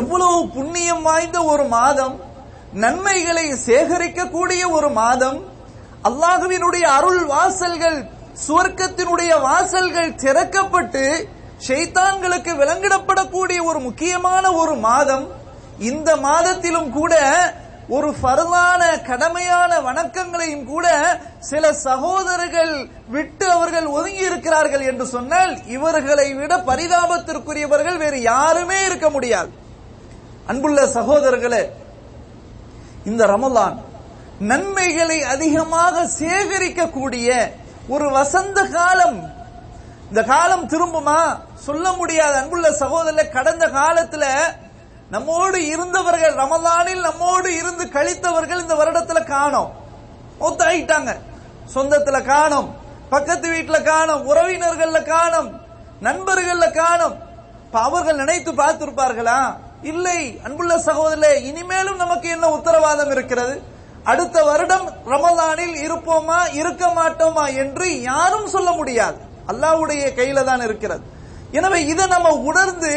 எவ்வளவு 0.00 0.38
புண்ணியம் 0.56 1.04
வாய்ந்த 1.08 1.38
ஒரு 1.52 1.64
மாதம் 1.76 2.16
நன்மைகளை 2.82 3.44
சேகரிக்கக்கூடிய 3.66 4.62
ஒரு 4.76 4.88
மாதம் 5.00 5.38
அல்லாஹுவினுடைய 6.08 6.84
அருள் 6.98 7.24
வாசல்கள் 7.32 7.98
சுவர்க்கத்தினுடைய 8.46 9.32
வாசல்கள் 9.46 10.16
திறக்கப்பட்டு 10.24 11.04
ஷைத்தான்களுக்கு 11.64 12.52
விலங்கிடப்படக்கூடிய 12.56 13.64
ஒரு 13.64 13.80
முக்கியமான 13.80 14.52
ஒரு 14.52 14.74
மாதம் 14.74 15.26
இந்த 15.78 16.16
மாதத்திலும் 16.16 16.90
கூட 16.90 17.14
ஒரு 17.88 18.14
ஃபர்தான 18.22 18.82
கடமையான 19.08 19.82
வணக்கங்களையும் 19.82 20.64
கூட 20.64 20.86
சில 21.38 21.72
சகோதரர்கள் 21.72 22.88
விட்டு 23.08 23.50
அவர்கள் 23.50 23.86
ஒதுங்கி 23.86 24.24
இருக்கிறார்கள் 24.24 24.80
என்று 24.80 25.06
சொன்னால் 25.06 25.66
இவர்களை 25.66 26.34
விட 26.34 26.56
பரிதாபத்திற்குரியவர்கள் 26.56 27.96
வேறு 27.96 28.22
யாருமே 28.22 28.84
இருக்க 28.84 29.10
முடியாது. 29.10 29.50
அன்புள்ள 30.46 30.86
சகோதரர்களே 30.86 31.70
இந்த 33.04 33.26
ரமலான் 33.26 33.78
நன்மைகளை 34.38 35.22
அதிகமாக 35.22 36.08
சேகரிக்கக்கூடிய 36.20 37.50
ஒரு 37.88 38.10
வசந்த 38.10 38.64
காலம். 38.64 39.34
இந்த 40.08 40.22
காலம் 40.22 40.68
திரும்புமா? 40.68 41.38
சொல்ல 41.66 41.92
முடியாது 41.92 42.34
அன்புள்ள 42.34 42.72
சகோதரர் 42.72 43.28
கடந்த 43.28 43.66
காலத்துல 43.66 44.26
நம்மோடு 45.10 45.66
இருந்தவர்கள் 45.66 46.34
ரமலானில் 46.34 47.00
நம்மோடு 47.00 47.54
இருந்து 47.54 47.84
கழித்தவர்கள் 47.84 48.60
இந்த 48.60 48.74
வருடத்துல 48.74 49.24
காணோம். 49.24 49.72
ஒத்தாயிட்டாங்க. 50.40 51.16
சொந்தத்துல 51.74 52.24
காணும். 52.24 52.74
பக்கத்து 53.10 53.50
வீட்டுல 53.50 53.82
காணும். 53.82 54.34
உறவினர்கள்ல 54.34 55.02
காணும். 55.02 55.60
நண்பர்கள்ல 56.02 56.72
காணும். 56.72 57.14
அவர்கள் 57.72 58.16
நினைத்து 58.16 58.52
பார்த்திருப்பார்களா? 58.52 59.56
இல்லை 59.82 60.40
அன்புள்ள 60.44 60.78
சகோதரே 60.78 61.42
இனிமேலும் 61.42 61.96
நமக்கு 61.96 62.28
என்ன 62.28 62.50
உத்தரவாதம் 62.50 63.10
இருக்கிறது? 63.10 63.62
அடுத்த 64.04 64.44
வருடம் 64.44 64.90
ரமலானில் 65.06 65.74
இருப்போமா 65.74 66.54
இருக்க 66.54 66.86
மாட்டோமா 66.86 67.54
என்று 67.56 68.02
யாரும் 68.02 68.46
சொல்ல 68.46 68.70
முடியாது. 68.70 69.16
அல்லாஹ்வுடைய 69.48 70.08
கையில 70.14 70.44
தான் 70.44 70.60
இருக்கிறது. 70.60 71.14
எனவே 71.58 71.78
இதை 71.92 72.04
நம்ம 72.14 72.28
உணர்ந்து 72.50 72.92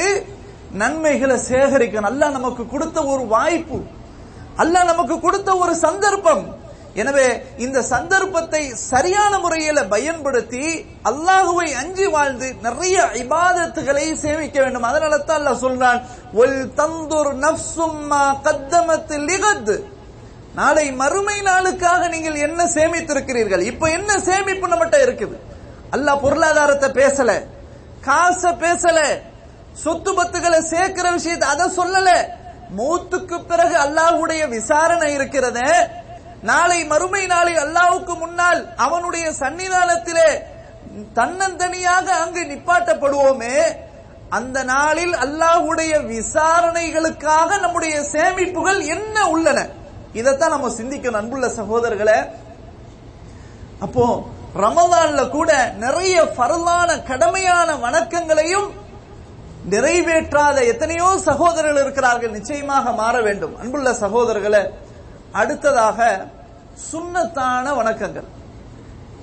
நன்மைகளை 0.81 1.37
சேகரிக்கணும். 1.49 2.09
அல்லாஹ் 2.11 2.37
நமக்கு 2.37 2.63
கொடுத்த 2.73 2.97
ஒரு 3.13 3.23
வாய்ப்பு. 3.35 3.77
அல்லாஹ் 4.63 4.89
நமக்கு 4.91 5.15
கொடுத்த 5.25 5.49
ஒரு 5.63 5.73
சந்தர்ப்பம். 5.85 6.43
எனவே 7.01 7.27
இந்த 7.65 7.79
சந்தர்ப்பத்தை 7.91 8.61
சரியான 8.91 9.33
முறையில 9.43 9.79
பயன்படுத்தி 9.93 10.63
அல்லாஹுவை 11.09 11.67
அஞ்சி 11.81 12.07
வாழ்ந்து 12.15 12.47
நிறைய 12.65 12.97
இபாதத்துகளை 13.23 14.05
சேமிக்க 14.23 14.57
வேண்டும். 14.63 14.87
அதனால 14.89 15.19
தான் 15.27 15.39
அல்லாஹ் 15.39 15.63
சொல்றான் 15.65 15.99
ஒல் 16.41 16.59
தந்தூர் 16.79 17.31
நஃப்சும் 17.45 18.01
மா 18.11 18.23
லிகத். 19.29 19.73
நாளை 20.59 20.85
மறுமை 21.01 21.37
நாளுக்காக 21.49 22.01
நீங்கள் 22.15 22.41
என்ன 22.47 22.61
சேமித்திருக்கிறீர்கள்? 22.75 23.63
இப்ப 23.71 23.89
என்ன 23.97 24.11
சேமிப்பு 24.27 24.67
நம்மகிட்ட 24.67 24.99
இருக்குது? 25.05 25.37
அல்லாஹ் 25.95 26.21
பொருளாதாரத்தை 26.25 26.89
பேசல. 27.01 27.31
காசை 28.01 28.51
பேசல. 28.51 28.99
சொத்து 29.73 30.11
பத்துகளை 30.13 30.59
சேர்க்கிற 30.59 31.11
விஷயத்தை 31.11 31.49
அதை 31.49 31.65
சொல்லல. 31.77 32.09
மௌத்துக்கு 32.77 33.37
பிறகு 33.47 33.75
அல்லாஹ்வுடைய 33.75 34.47
விசாரணை 34.47 35.13
இருக்கிறது. 35.13 35.67
நாளை 36.41 36.85
மறுமை 36.85 37.25
நாளை 37.25 37.53
அல்லாவுக்கு 37.55 38.17
முன்னால் 38.17 38.75
அவனுடைய 38.75 39.31
சன்னிதானத்திலே 39.39 40.29
தன்னந்தனியாக 41.15 42.07
அங்கு 42.23 42.41
நிப்பாட்டப்படுவோமே. 42.43 43.57
அந்த 44.29 44.63
நாளில் 44.63 45.13
அல்லாஹ்வுடைய 45.13 45.93
விசாரணைகளுக்காக 46.13 47.59
நம்முடைய 47.59 47.95
சேமிப்புகள் 48.11 48.85
என்ன 48.85 49.27
உள்ளன? 49.27 49.67
இதைத்தான் 50.13 50.49
நம்ம 50.49 50.69
சிந்திக்கணும் 50.69 51.21
அன்புள்ள 51.21 51.47
சகோதரர்களை. 51.47 52.17
அப்போ 53.79 54.05
ரமதான்ல 54.55 55.29
கூட 55.29 55.73
நிறைய 55.77 56.23
பரலான 56.23 56.95
கடமையான 56.95 57.79
வணக்கங்களையும் 57.79 58.71
நிறைவேற்றாத 59.69 60.65
எத்தனையோ 60.65 61.17
சகோதரர்கள் 61.17 61.81
இருக்கிறார்கள். 61.81 62.29
நிச்சயமாக 62.29 62.91
மாற 62.91 63.21
வேண்டும். 63.21 63.57
அன்புள்ள 63.57 63.91
சகோதரர்களை 63.91 64.69
அடுத்ததாக 65.31 66.25
சுண்ணத்தான 66.91 67.73
வணக்கங்கள். 67.75 68.23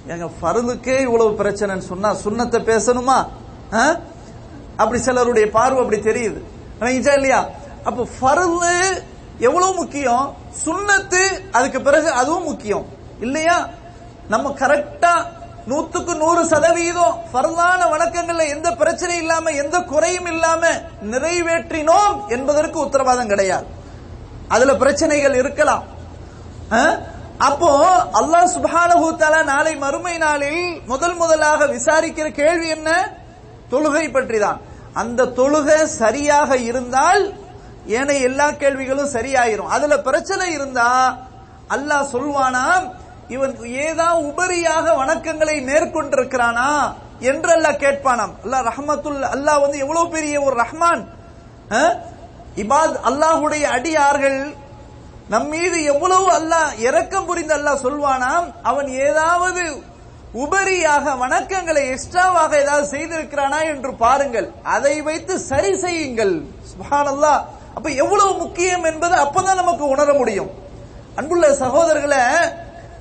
எங்க 0.07 0.31
ஃபர்லுக்கே 0.43 1.01
இவ்வளவு 1.01 1.31
பிரச்சனைன்னு 1.31 1.79
சொன்னா 1.79 2.15
சுன்னத்தை 2.15 2.63
பேசணுமா? 2.63 3.27
ஆ? 3.73 3.97
அப்படி 4.77 5.01
சிலருடைய 5.01 5.51
பார்வை 5.51 5.85
அப்படி 5.85 6.01
தெரியுது. 6.03 6.43
இல்லையா? 6.81 7.49
அப்ப 7.85 8.07
பருது 8.21 9.03
எவ்வளவு 9.39 9.75
முக்கியம்? 9.75 10.37
சுண்ணத்து 10.65 11.51
அதுக்கு 11.53 11.81
பிறகு 11.81 12.11
அதுவும் 12.11 12.45
முக்கியம். 12.45 12.87
இல்லையா? 13.21 13.69
நம்ம 14.29 14.55
கரெக்டா 14.61 15.15
நூத்துக்கு 15.67 16.15
நூறு 16.15 16.43
சதவீதம் 16.47 17.19
பரவான 17.33 17.81
வணக்கங்கள்ல 17.93 18.45
எந்த 18.49 18.69
பிரச்சனையும் 18.71 19.23
இல்லாம 19.25 19.51
எந்த 19.51 19.77
குறையும் 19.81 20.27
இல்லாம 20.27 20.63
நிறைவேற்றினோம் 21.13 22.29
என்பதற்கு 22.29 22.79
உத்தரவாதம் 22.79 23.29
கிடையாது. 23.29 23.67
அதுல 24.49 24.75
பிரச்சனைகள் 24.75 25.35
இருக்கலாம். 25.35 25.85
ஆ? 26.73 26.83
அப்போ 27.39 27.71
அல்லாஹ் 28.21 28.53
சுப்ஹானஹு 28.57 29.09
நாளை 29.45 29.77
மறுமை 29.77 30.19
நாளில் 30.19 30.81
முதல் 30.87 31.15
முதலாக 31.15 31.67
விசாரிக்கிற 31.67 32.29
கேள்வி 32.33 32.69
என்ன? 32.69 32.91
தொழுகை 33.71 34.13
பற்றி 34.13 34.39
தான் 34.39 34.61
அந்த 34.95 35.31
தொழுகை 35.39 35.85
சரியாக 36.03 36.57
இருந்தால் 36.57 37.25
ஏனைய 37.87 38.21
எல்லா 38.21 38.51
கேள்விகளும் 38.51 39.15
சரியாயிரும். 39.17 39.69
அதுல 39.69 39.99
பிரச்சனை 39.99 40.53
இருந்தா 40.53 40.89
அல்லாஹ் 41.71 42.11
சொல்வானாம் 42.13 42.87
இவன் 43.35 43.55
ஏதா 43.85 44.09
உபரியாக 44.29 44.87
வணக்கங்களை 44.99 45.55
மேற்கொண்டிருக்கிறானா 45.69 46.69
என்று 47.31 47.51
அல்லாஹ் 47.55 47.81
கேட்பானாம். 47.85 48.35
அல்லாஹ் 48.45 48.67
ரஹமத்துல் 48.71 49.25
அல்லாஹ் 49.35 49.63
வந்து 49.65 49.79
எவ்வளவு 49.85 50.13
பெரிய 50.17 50.35
ஒரு 50.47 50.55
ரஹ்மான். 50.65 51.03
இபாத் 52.63 52.97
அல்லாஹ்வுடைய 53.11 53.65
அடியார்கள் 53.77 54.39
நம் 55.33 55.49
மீது 55.55 55.79
எவ்வளவு 55.93 56.29
அல்லாஹ் 56.39 56.77
இரக்கம் 56.89 57.29
புரிந்து 57.31 57.55
அல்லாஹ் 57.57 57.83
சொல்வானாம். 57.87 58.47
அவன் 58.71 58.89
ஏதாவது 59.07 59.63
உபரியாக 60.45 61.15
வணக்கங்களை 61.25 61.83
எக்ஸ்ட்ராவாக 61.95 62.53
ஏதாவது 62.65 62.87
செய்திருக்கிறானா 62.95 63.61
என்று 63.73 63.91
பாருங்கள். 64.05 64.49
அதை 64.77 64.95
வைத்து 65.09 65.35
சரி 65.51 65.73
செய்யுங்கள். 65.85 66.35
சுபானல்லா 66.71 67.35
அப்ப 67.77 67.89
எவ்வளவு 68.05 68.33
முக்கியம் 68.45 68.87
என்பது 68.93 69.17
அப்பதான் 69.25 69.61
நமக்கு 69.63 69.85
உணர 69.95 70.09
முடியும். 70.21 70.53
அன்புள்ள 71.19 71.47
சகோதரர்களை 71.65 72.23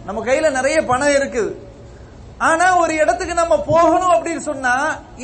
நம்ம 0.08 0.20
கையில 0.26 0.48
நிறைய 0.58 0.78
பணம் 0.90 1.16
இருக்குது. 1.18 1.52
ஆனா 2.48 2.66
ஒரு 2.82 2.94
இடத்துக்கு 3.02 3.36
நம்ம 3.42 3.56
போகணும் 3.72 4.14
அப்படின்னு 4.16 4.44
சொன்னா 4.50 4.74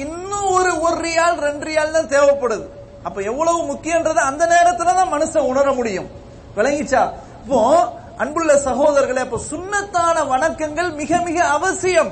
இன்னும் 0.04 0.48
ஒரு 0.58 0.72
ஒரு 0.86 0.98
ரியால் 1.08 1.38
ரெண்டு 1.48 1.66
ரியால் 1.70 1.96
தான் 1.98 2.12
தேவைப்படுது. 2.16 2.66
அப்ப 3.08 3.18
எவ்வளவு 3.32 3.60
முக்கியன்றதை 3.72 4.22
அந்த 4.30 4.44
நேரத்துல 4.56 4.96
தான் 5.00 5.14
மனுஷன் 5.16 5.50
உணர 5.52 5.68
முடியும். 5.80 6.10
விளங்கிச்சா? 6.58 7.04
இப்போ 7.44 7.60
அன்புள்ள 8.24 8.54
சகோதரர்களே 8.68 9.22
அப்ப 9.28 9.40
சுன்னத்தான 9.52 10.18
வணக்கங்கள் 10.34 10.92
மிக 11.02 11.22
மிக 11.28 11.38
அவசியம். 11.58 12.12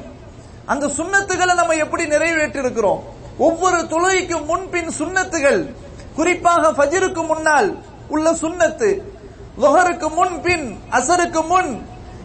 அந்த 0.71 0.85
சுன்னத்துகளை 0.97 1.53
நம்ம 1.59 1.75
எப்படி 1.85 2.03
நிறைவேற்றி 2.15 2.59
இருக்கிறோம் 2.63 3.03
ஒவ்வொரு 3.47 3.79
தொழுகைக்கு 3.93 4.37
முன்பின் 4.49 4.91
சுண்ணத்துகள். 4.99 5.61
குறிப்பாக 6.17 6.71
ஃபஜ்ருக்கு 6.77 7.21
முன்னால் 7.31 7.69
உள்ள 8.13 8.27
சுண்ணத்து. 8.43 8.89
லுஹருக்கு 9.63 10.07
முன் 10.17 10.35
பின் 10.45 10.67
அசருக்கு 10.97 11.41
முன் 11.53 11.71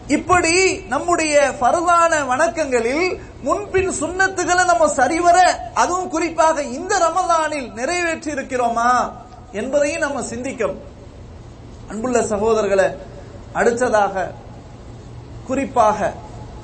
இப்படி 0.09 0.83
நம்முடைய 0.87 1.53
ஃபர்தான 1.61 2.25
வணக்கங்களில் 2.25 3.19
முன்பின் 3.43 3.93
சுண்ணத்துகளை 4.01 4.65
நம்ம 4.65 4.87
சரிவர 4.87 5.37
அதுவும் 5.73 6.09
குறிப்பாக 6.09 6.63
இந்த 6.63 6.97
ரமதானில் 6.97 7.73
நிறைவேற்றி 7.73 8.31
இருக்கிறோமா 8.31 9.13
என்பதையும் 9.51 9.99
நம்ம 9.99 10.21
சிந்திக்கணும் 10.21 10.81
அன்புள்ள 11.89 12.21
சகோதரர்களை 12.21 12.97
அடுத்ததாக 13.53 14.31
குறிப்பாக 15.47 16.13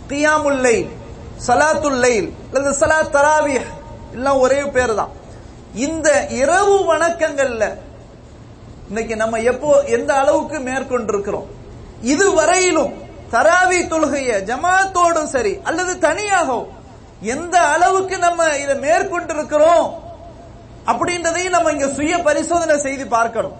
கியாமுல் 0.08 0.86
சலாத்துல்லை 1.48 2.32
அல்லது 2.50 2.74
சலா 2.74 3.02
தராவிய 3.02 3.62
எல்லாம் 4.14 4.38
ஒரே 4.38 4.64
பேர் 4.64 4.96
தான் 4.96 5.10
இந்த 5.74 6.28
இரவு 6.30 6.84
வணக்கங்கள்ல 6.94 7.78
இன்னைக்கு 8.90 9.16
நம்ம 9.16 9.40
எப்போ 9.40 9.84
எந்த 9.84 10.14
அளவுக்கு 10.14 10.60
மேற்கொண்டிருக்கிறோம்? 10.60 11.48
இதுவரையிலும் 12.02 12.94
தராவி 13.34 13.80
தொழுகைய 13.92 14.32
ஜமாத்தோடும் 14.50 15.32
சரி 15.34 15.54
அல்லது 15.70 15.94
தனியாகவும் 16.08 16.70
எந்த 17.34 17.56
அளவுக்கு 17.74 18.16
நம்ம 18.18 18.48
இதை 18.64 18.76
மேற்கொண்டிருக்கிறோம் 18.86 19.90
அப்படின்றதையும் 20.92 21.56
நம்ம 21.56 21.72
இங்க 21.76 21.88
சுய 21.98 22.14
பரிசோதனை 22.28 22.76
செய்து 22.86 23.06
பார்க்கணும். 23.18 23.58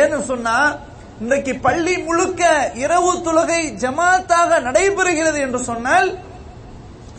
ஏன்னு 0.00 0.18
சொன்னா 0.30 0.56
இன்றைக்கு 1.22 1.52
பள்ளி 1.66 1.94
முழுக்க 2.06 2.42
இரவு 2.84 3.10
தொழுகை 3.26 3.60
ஜமாத்தாக 3.82 4.60
நடைபெறுகிறது 4.66 5.38
என்று 5.46 5.60
சொன்னால் 5.70 6.08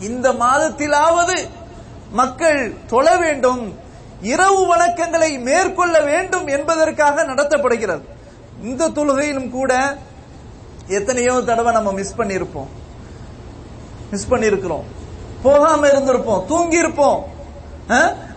இந்த 0.08 0.26
மாதத்திலாவது 0.42 1.36
மக்கள் 2.20 2.60
தொழ 2.92 3.06
வேண்டும் 3.22 3.62
இரவு 4.34 4.60
வணக்கங்களை 4.72 5.30
மேற்கொள்ள 5.48 5.96
வேண்டும் 6.10 6.46
என்பதற்காக 6.56 7.24
நடத்தப்படுகிறது. 7.24 8.04
இந்த 8.68 8.92
தொழுகையிலும் 8.98 9.50
கூட 9.50 9.72
எத்தனையோ 10.88 11.40
தடவை 11.40 11.72
நம்ம 11.72 11.92
மிஸ் 11.92 12.14
பண்ணியிருப்போம். 12.18 12.68
மிஸ் 14.10 14.30
பண்ணியிருக்கிறோம். 14.30 14.84
போகாம 15.42 15.86
இருந்திருப்போம். 15.86 16.46
தூங்கி 16.46 16.76
இருப்போம் 16.76 17.36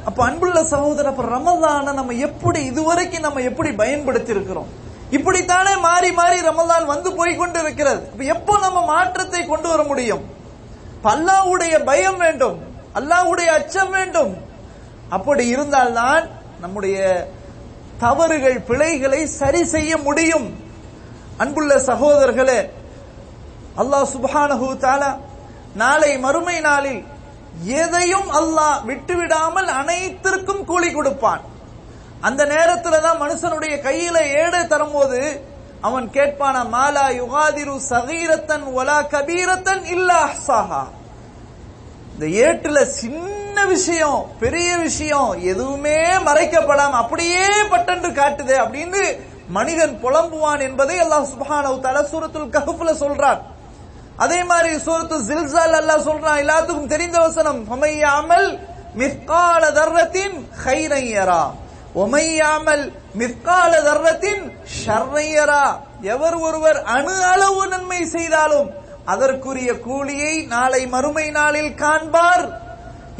அப்ப 0.05 0.25
அன்புள்ள 0.25 0.63
சகோதர 0.65 1.09
அப்ப 1.09 1.23
ரமதான 1.23 1.93
நம்ம 1.93 2.11
எப்படி 2.11 2.63
இதுவரைக்கும் 2.65 3.21
நம்ம 3.21 3.39
எப்படி 3.39 3.71
பயன்படுத்தி 3.71 4.31
இருக்கிறோம் 4.31 4.69
இப்படித்தானே 5.11 5.79
மாறி 5.79 6.11
மாறி 6.11 6.39
ரமலான் 6.39 6.85
வந்து 6.85 7.15
போய் 7.15 7.35
கொண்டு 7.35 7.59
இருக்கிறது 7.59 8.27
எப்போ 8.27 8.57
நம்ம 8.59 8.85
மாற்றத்தை 8.85 9.45
கொண்டு 9.45 9.69
வர 9.69 9.83
முடியும்? 9.83 10.23
அல்லாவுடைய 11.03 11.83
பயம் 11.83 12.17
வேண்டும். 12.17 12.59
அல்லாவுடைய 12.95 13.45
அச்சம் 13.45 13.89
வேண்டும். 13.89 14.37
அப்படி 15.09 15.47
இருந்தால்தான் 15.47 16.27
நம்முடைய 16.61 17.27
தவறுகள் 17.99 18.59
பிழைகளை 18.59 19.23
சரி 19.25 19.65
செய்ய 19.65 19.97
முடியும். 19.97 20.60
அன்புள்ள 21.39 21.79
சகோதரர்களே 21.79 22.59
அல்லாஹ் 23.77 24.11
சுப்ஹானஹு 24.13 24.67
தாலா 24.79 25.11
நாளை 25.75 26.17
மறுமை 26.17 26.57
நாளில் 26.61 27.01
எதையும் 27.79 28.29
அல்லாஹ் 28.31 28.83
விட்டுவிடாமல் 28.85 29.69
அனைத்திற்கும் 29.71 30.63
கூலி 30.65 30.89
கொடுப்பான். 30.91 31.41
அந்த 32.21 32.41
நேரத்துல 32.45 32.99
தான் 33.01 33.21
மனுஷனுடைய 33.21 33.73
கையில 33.81 34.17
ஏடை 34.41 34.61
தரும்போது 34.67 35.19
அவன் 35.83 36.07
கேட்பான 36.11 36.63
மாலா 36.73 37.05
யுகாதிரு 37.13 37.75
சகீரத்தன் 37.91 38.65
ஒலா 38.73 38.97
கபீரத்தன் 39.13 39.83
இல்லா 39.95 40.19
அஹ்சாஹா. 40.27 40.83
இந்த 42.13 42.25
ஏட்டுல 42.45 42.79
சின்ன 42.99 43.27
விஷயம் 43.65 44.21
பெரிய 44.39 44.77
விஷயம் 44.77 45.31
எதுவுமே 45.51 45.97
மறைக்கப்படாம 46.27 46.99
அப்படியே 47.03 47.43
பட்டன்று 47.73 48.11
காட்டுது 48.13 48.55
அப்படின்னு 48.63 49.03
மனிதன் 49.55 49.95
புலம்புவான் 50.03 50.61
என்பதை 50.67 50.97
அல்லாஹ் 51.05 51.31
சுப்ஹானஹு 51.33 51.77
தல 51.85 51.97
சூரத்துல் 52.11 52.53
கஹ்ஃப்ல 52.55 52.91
சொல்றான். 53.03 53.39
அதே 54.23 54.39
மாதிரி 54.51 54.71
சூரத்து 54.85 55.17
ஜில்சால் 55.29 55.75
அல்லாஹ் 55.81 56.07
சொல்றான் 56.09 56.41
எல்லாத்துக்கும் 56.43 56.91
தெரிந்த 56.93 57.17
வசனம் 57.25 57.61
அமையாமல் 57.75 58.49
மிஸ்கால 59.01 59.63
தர்ரத்தின் 59.79 60.35
ஹைரையரா 60.63 61.43
ஒமையாமல் 62.03 62.83
மிஸ்கால 63.19 63.71
தர்ரத்தின் 63.87 64.43
ஷர்ரையரா 64.81 65.65
எவர் 66.13 66.37
ஒருவர் 66.47 66.79
அணு 66.95 67.15
அளவு 67.33 67.63
நன்மை 67.73 68.01
செய்தாலும் 68.15 68.69
அதற்குரிய 69.13 69.69
கூலியை 69.85 70.33
நாளை 70.53 70.81
மறுமை 70.93 71.27
நாளில் 71.37 71.73
காண்பார். 71.81 72.45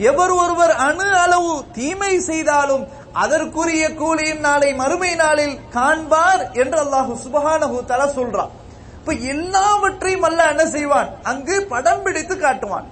எவர் 0.10 0.34
ஒருவர் 0.44 0.74
அணு 0.88 1.08
அளவு 1.24 1.54
தீமை 1.78 2.14
செய்தாலும் 2.30 2.84
அதற்குரிய 3.14 3.94
கூலியும் 3.94 4.40
நாளை 4.40 4.74
மறுமை 4.74 5.16
நாளில் 5.16 5.60
காண்பார் 5.76 6.44
என்று 6.54 6.80
அல்லாஹு 6.86 7.14
சுபஹானஹு 7.24 7.78
தஆலா 7.90 8.08
சொல்றான். 8.20 8.52
இப்ப 9.00 9.14
எல்லாவற்றையும் 9.14 10.22
அல்ல 10.22 10.50
என்ன 10.50 10.66
செய்வான்? 10.66 11.10
அங்கு 11.24 11.56
படம் 11.74 12.04
பிடித்து 12.04 12.38
காட்டுவான். 12.38 12.88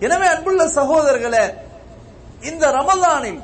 எனவே 0.00 0.26
அன்புள்ள 0.26 0.66
சகோதரர்களே 0.78 1.44
இந்த 2.40 2.70
ரமதானில் 2.70 3.40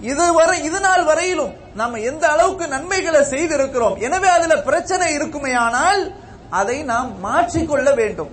இதுவரை 0.00 0.62
இது 0.68 0.80
நாள் 0.80 1.04
வரையிலும் 1.04 1.52
நம்ம 1.74 1.98
எந்த 1.98 2.24
அளவுக்கு 2.28 2.66
நன்மைகளை 2.68 3.22
செய்திருக்கிறோம்? 3.32 3.96
எனவே 3.96 4.28
அதுல 4.28 4.56
பிரச்சனை 4.62 5.06
இருக்குமேயானால் 5.18 6.02
அதை 6.50 6.82
நாம் 6.82 7.10
மாற்றிக்கொள்ள 7.26 7.94
வேண்டும். 7.94 8.32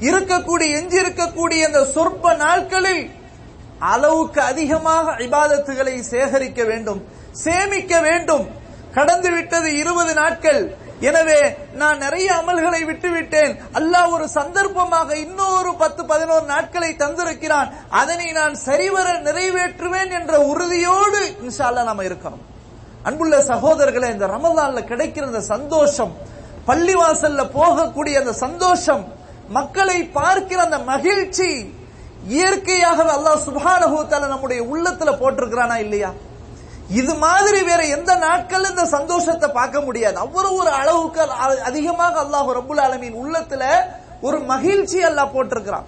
இருக்கக்கூடிய 0.00 0.68
எஞ்சி 0.78 0.98
இருக்கக்கூடிய 1.02 1.60
அந்த 1.68 1.80
சொற்ப 1.94 2.34
நாட்களில் 2.34 3.04
அளவுக்கு 3.78 4.40
அதிகமாக 4.40 5.14
இபாதத்துகளை 5.18 6.00
சேகரிக்க 6.00 6.64
வேண்டும் 6.64 7.00
சேமிக்க 7.32 8.00
வேண்டும். 8.00 8.46
கடந்து 8.94 9.30
விட்டது 9.30 9.76
இருபது 9.76 10.14
நாட்கள். 10.14 10.76
எனவே 11.00 11.56
நான் 11.74 11.98
நிறைய 11.98 12.34
அமல்களை 12.34 12.80
விட்டுவிட்டேன். 12.84 13.52
அல்லாஹ் 13.72 14.10
ஒரு 14.10 14.28
சந்தர்ப்பமாக 14.28 15.16
இன்னொரு 15.16 15.74
பத்து 15.74 16.04
பதினோரு 16.04 16.44
நாட்களை 16.44 16.90
தந்திருக்கிறான். 16.92 17.68
அதனை 17.90 18.32
நான் 18.32 18.54
சரிவர 18.54 19.12
நிறைவேற்றுவேன் 19.12 20.10
என்ற 20.10 20.40
உறுதியோடு 20.40 21.20
இன்ஷால்ல 21.44 21.84
நாம 21.84 22.02
இருக்கணும். 22.02 22.44
அன்புள்ள 23.02 23.36
சகோதரர்களே 23.42 24.10
இந்த 24.10 24.26
ரமதான்ல 24.26 24.80
கிடைக்கிற 24.90 25.24
அந்த 25.24 25.40
சந்தோஷம் 25.40 26.12
பள்ளிவாசல்ல 26.66 27.42
போகக்கூடிய 27.58 28.14
அந்த 28.18 28.32
சந்தோஷம் 28.32 29.04
மக்களை 29.48 30.04
பார்க்கிற 30.04 30.62
அந்த 30.62 30.78
மகிழ்ச்சி 30.78 31.72
இயற்கையாகவே 32.26 33.10
அல்லாஹ் 33.10 33.40
சுப்ஹானஹு 33.46 34.28
நம்முடைய 34.28 34.62
உள்ளத்துல 34.62 35.16
போட்டிருக்கிறானா 35.16 35.76
இல்லையா? 35.76 36.12
இது 36.88 37.14
மாதிரி 37.14 37.62
வேற 37.62 37.84
எந்த 37.84 38.16
நாட்கள் 38.16 38.68
இந்த 38.68 38.84
சந்தோஷத்தை 38.84 39.50
பார்க்க 39.50 39.80
முடியாது. 39.80 40.16
அவ்வளவு 40.16 40.56
ஒரு 40.56 40.70
அளவுக்கு 40.70 41.20
அ- 41.20 41.62
அதிகமாக 41.62 42.20
அல்லாஹ் 42.20 42.52
ரபுல் 42.52 42.80
ஆலமீன் 42.80 43.14
உள்ளத்துல 43.14 43.64
ஒரு 44.20 44.40
மகிழ்ச்சி 44.40 45.04
அல்லாஹ் 45.04 45.32
போட்டிருக்கிறான். 45.32 45.84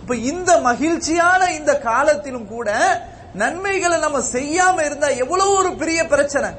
இப்ப 0.00 0.14
இந்த 0.14 0.58
மகிழ்ச்சியான 0.58 1.52
இந்த 1.52 1.78
காலத்திலும் 1.78 2.48
கூட 2.48 3.00
நன்மைகளை 3.34 3.98
நம்ம 3.98 4.18
செய்யாம 4.18 4.84
இருந்தா 4.84 5.08
எவ்வளவு 5.08 5.50
ஒரு 5.50 5.74
பெரிய 5.74 6.06
பிரச்சனை. 6.06 6.50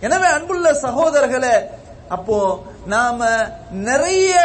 எனவே 0.00 0.26
அன்புள்ள 0.26 0.72
சகோதரர்களை 0.72 1.64
அப்போ 2.08 2.62
நாம 2.86 3.26
நிறைய 3.70 4.42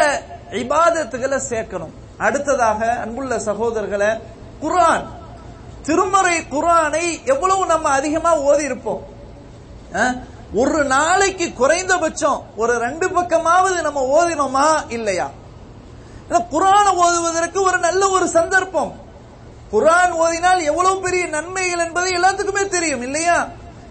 இபாதத்துகளை 0.51 1.39
சேர்க்கணும். 1.49 1.91
அடுத்ததாக 2.17 2.99
அன்புள்ள 3.01 3.39
சகோதரர்களை 3.39 4.21
குரான் 4.61 5.05
திருமறை 5.83 6.47
குரானை 6.51 7.25
எவ்வளவு 7.25 7.65
நம்ம 7.65 7.89
அதிகமா 7.89 8.35
ஓதி 8.35 8.63
இருப்போம் 8.63 9.03
ஒரு 10.53 10.83
நாளைக்கு 10.83 11.53
குறைந்தபட்சம் 11.53 12.43
ஒரு 12.55 12.77
ரெண்டு 12.77 13.09
பக்கமாவது 13.09 13.81
நம்ம 13.81 14.01
ஓதினோமா 14.01 14.83
இல்லையா? 14.87 15.29
ஏன்னா 16.29 16.93
ஓதுவதற்கு 16.93 17.61
ஒரு 17.61 17.77
நல்ல 17.77 18.09
ஒரு 18.09 18.27
சந்தர்ப்பம். 18.27 18.93
குரான் 19.71 20.11
ஓதினால் 20.11 20.63
எவ்வளவு 20.63 21.01
பெரிய 21.01 21.27
நன்மைகள் 21.27 21.79
என்பது 21.79 22.09
எல்லாத்துக்குமே 22.09 22.67
தெரியும் 22.67 23.01
இல்லையா? 23.01 23.47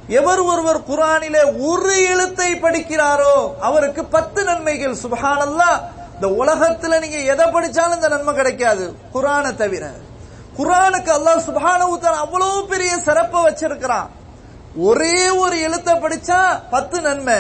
எவர் 0.08 0.40
ஒருவர் 0.40 0.80
குரானில 0.88 1.58
ஒரு 1.58 2.06
எழுத்தை 2.08 2.54
படிக்கிறாரோ 2.54 3.54
அவருக்கு 3.60 4.04
பத்து 4.04 4.44
நன்மைகள் 4.44 4.94
சுபஹானல்லாஹ். 5.02 5.80
இந்த 6.14 6.26
உலகத்துல 6.42 7.00
நீங்க 7.00 7.18
எதை 7.32 7.46
படிச்சாலும் 7.46 7.94
இந்த 7.94 8.08
நன்மை 8.08 8.34
கிடைக்காது. 8.34 8.84
குரானை 9.14 9.54
தவிர. 9.54 9.84
குரானுக்கு 10.58 11.10
அல்லாஹ் 11.18 11.46
சுப்ஹானஹு 11.48 12.06
அவ்வளவு 12.24 12.66
பெரிய 12.66 12.98
சிறப்பை 12.98 13.40
வச்சிருக்கிறான். 13.46 14.08
ஒரே 14.76 15.28
ஒரு 15.28 15.60
எழுத்தை 15.60 15.94
படிச்சா 15.94 16.60
பத்து 16.70 17.00
நன்மை. 17.00 17.38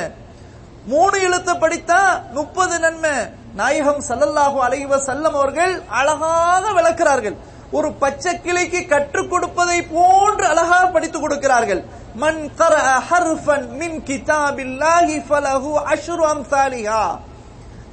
மூணு 0.86 1.22
எழுத்தை 1.22 1.54
படித்தா 1.54 2.00
முப்பது 2.32 2.78
நன்மை. 2.78 3.14
நாயகம் 3.54 4.02
சல்லல்லாஹு 4.08 4.58
அலைவ 4.66 4.96
செல்லம் 5.08 5.36
அவர்கள் 5.40 5.82
அழகாக 5.88 6.72
விளக்கிறார்கள். 6.72 7.36
ஒரு 7.70 7.92
பச்சை 7.92 8.32
கிளைக்கு 8.40 8.86
கற்றுக் 8.86 9.30
கொடுப்பதை 9.30 9.82
போன்று 9.82 10.46
அழகாக 10.46 10.86
படித்து 10.86 11.20
கொடுக்கிறார்கள். 11.20 11.84
மன் 12.14 12.54
கர 12.54 12.74
ஹர்ஃபன் 13.10 13.68
மின் 13.68 13.96
கிதாபில்லாஹி 14.08 15.16
ஃபலஹு 15.28 15.70
அஷ்ரு 15.94 16.24
அம்சாலிஹா. 16.34 17.04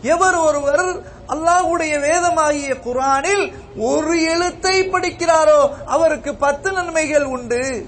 எவர் 0.01 0.35
ஒருவர் 0.35 0.85
அல்லாஹுடைய 1.33 1.93
வேதமாகிய 1.99 2.71
குரானில் 2.85 3.45
ஒரு 3.77 4.23
எழுத்தை 4.23 4.75
படிக்கிறாரோ 4.93 5.61
அவருக்கு 5.85 6.35
பத்து 6.35 6.71
நன்மைகள் 6.71 7.23
உண்டு. 7.23 7.85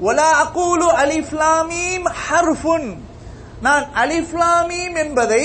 ஒலா 0.00 0.30
அகூலு 0.44 0.88
அலிஃப்லாமீம் 1.02 2.06
ஹர்ஃபுன். 2.28 2.88
நான் 3.60 3.86
அலிஃப்லாமீம் 4.04 4.96
என்பதை 5.04 5.44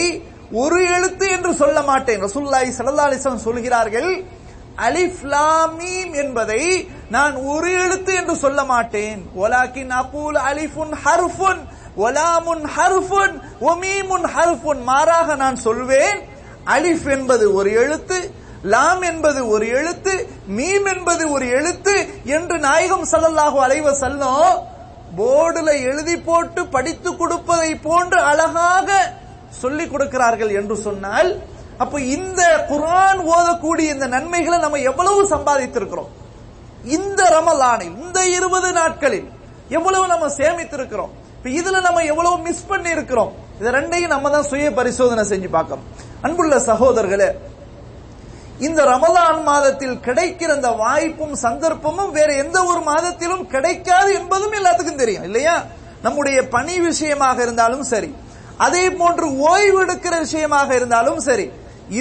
ஒரு 0.51 0.79
எழுத்து 0.95 1.29
என்று 1.29 1.53
சொல்ல 1.53 1.81
மாட்டேன். 1.81 2.21
ரசுல்லாய் 2.23 2.75
ஸல்லல்லாஹு 2.77 3.37
சொல்கிறார்கள் 3.37 4.23
அலிஃப்லாமீம் 4.87 6.13
என்பதை 6.13 6.89
நான் 7.09 7.35
ஒரு 7.35 7.69
எழுத்து 7.83 8.13
என்று 8.13 8.35
சொல்ல 8.35 8.63
மாட்டேன். 8.63 9.29
ஒலாக்கின் 9.43 9.89
அகூல் 9.89 10.35
அலிஃபுன் 10.51 10.93
ஹர்ஃபுன். 11.05 11.61
ஒலாமுன் 12.03 12.65
ஹர்ஃபுன் 12.75 13.35
ஒமீமுன் 13.69 14.27
ஹர்ஃபுன். 14.35 14.81
மாறாக 14.89 15.35
நான் 15.35 15.57
சொல்வேன் 15.67 16.19
அலிஃப் 16.75 17.07
என்பது 17.17 17.45
ஒரு 17.53 17.71
எழுத்து 17.83 18.17
லாம் 18.73 19.01
என்பது 19.01 19.41
ஒரு 19.47 19.65
எழுத்து 19.79 20.13
மீம் 20.57 20.87
என்பது 20.93 21.23
ஒரு 21.31 21.45
எழுத்து 21.57 21.95
என்று 22.37 22.55
நாயகம் 22.59 23.05
ஸல்லல்லாஹு 23.11 23.57
அலைவ 23.65 23.91
செல்லும் 24.01 24.55
போர்டுல 25.17 25.69
எழுதி 25.89 26.15
போட்டு 26.27 26.61
படித்து 26.75 27.09
கொடுப்பதை 27.15 27.69
போன்று 27.85 28.19
அழகாக 28.31 28.89
சொல்லிக் 29.61 29.91
கொடுக்கிறார்கள் 29.91 30.51
என்று 30.59 30.75
சொன்னால் 30.87 31.29
அப்ப 31.83 31.99
இந்த 32.15 32.41
குரான் 32.71 33.21
ஓதக்கூடிய 33.35 33.87
இந்த 33.95 34.07
நன்மைகளை 34.15 34.57
நம்ம 34.59 34.81
எவ்வளவு 34.91 35.21
சம்பாதித்திருக்கிறோம்? 35.33 36.11
இந்த 36.97 37.21
ரமலானில் 37.35 37.95
இந்த 38.03 38.19
இருபது 38.37 38.69
நாட்களில் 38.71 39.27
எவ்வளவு 39.77 40.05
நம்ம 40.13 40.27
சேமித்திருக்கிறோம்? 40.39 41.13
இப்ப 41.47 41.59
இதுல 41.59 41.81
நம்ம 41.81 41.99
எவ்வளவு 42.03 42.37
மிஸ் 42.37 42.65
பண்ணி 42.67 42.89
இருக்கிறோம் 42.89 43.29
இது 43.59 43.69
ரெண்டையும் 43.71 44.13
நம்ம 44.13 44.29
தான் 44.29 44.47
சுய 44.47 44.71
பரிசோதனை 44.73 45.23
செஞ்சு 45.29 45.49
பார்க்கணும். 45.49 45.85
அன்புள்ள 46.21 46.55
சகோதரர்களே 46.59 47.27
இந்த 48.59 48.79
ரமலான் 48.85 49.39
மாதத்தில் 49.43 49.95
கிடைக்கிற 50.07 50.49
அந்த 50.55 50.69
வாய்ப்பும் 50.81 51.35
சந்தர்ப்பமும் 51.43 52.11
வேற 52.11 52.33
எந்த 52.33 52.57
ஒரு 52.63 52.81
மாதத்திலும் 52.89 53.45
கிடைக்காது 53.53 54.09
என்பதும் 54.13 54.57
எல்லாத்துக்கும் 54.59 55.01
தெரியும் 55.03 55.23
இல்லையா? 55.23 55.55
நம்முடைய 56.01 56.47
பணி 56.55 56.75
விஷயமாக 56.79 57.41
இருந்தாலும் 57.41 57.83
சரி 57.83 58.09
அதே 58.57 58.83
போன்று 58.91 59.37
ஓய்வு 59.51 59.79
எடுக்கிற 59.85 60.13
விஷயமாக 60.19 60.75
இருந்தாலும் 60.75 61.19
சரி 61.19 61.47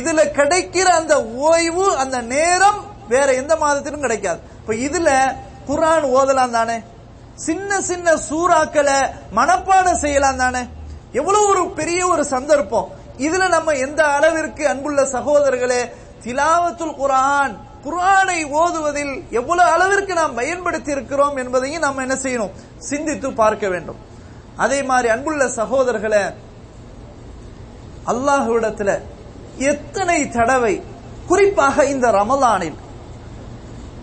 இதுல 0.00 0.20
கிடைக்கிற 0.40 0.88
அந்த 1.00 1.24
ஓய்வு 1.50 1.86
அந்த 1.96 2.20
நேரம் 2.34 2.80
வேற 3.08 3.28
எந்த 3.34 3.54
மாதத்திலும் 3.56 4.00
கிடைக்காது. 4.00 4.40
இப்ப 4.60 4.74
இதுல 4.86 5.08
குரான் 5.70 6.06
ஓதலாம் 6.18 6.56
தானே? 6.58 6.78
சின்ன 7.36 7.80
சின்ன 7.80 8.14
சூறாக்களை 8.14 8.98
மனப்பாடம் 9.36 10.00
செய்யலாம் 10.04 10.36
தானே? 10.36 10.58
எவ்வளவு 11.12 11.48
ஒரு 11.48 11.70
பெரிய 11.70 12.06
ஒரு 12.06 12.24
சந்தர்ப்பம். 12.24 12.88
இதுல 13.18 13.48
நம்ம 13.48 13.72
எந்த 13.72 14.04
அளவிற்கு 14.04 14.68
அன்புள்ள 14.68 15.02
சகோதரர்களே 15.02 15.90
திலாவத்துல் 16.24 16.96
குரான் 17.02 17.54
குரானை 17.84 18.38
ஓதுவதில் 18.50 19.22
எவ்வளவு 19.30 19.70
அளவிற்கு 19.70 20.14
நாம் 20.14 20.34
பயன்படுத்தி 20.34 20.90
இருக்கிறோம் 20.90 21.36
என்பதையும் 21.36 21.80
நாம் 21.80 21.98
என்ன 21.98 22.14
செய்யணும்? 22.14 22.50
சிந்தித்து 22.78 23.32
பார்க்க 23.32 23.68
வேண்டும். 23.68 23.96
அதே 24.56 24.82
மாதிரி 24.82 25.08
அன்புள்ள 25.08 25.44
சகோதரர்களே 25.44 26.24
அல்லாஹுவிடத்துல 28.06 29.00
எத்தனை 29.56 30.28
தடவை 30.28 30.82
குறிப்பாக 31.26 31.84
இந்த 31.84 32.08
ரமலானில் 32.10 32.76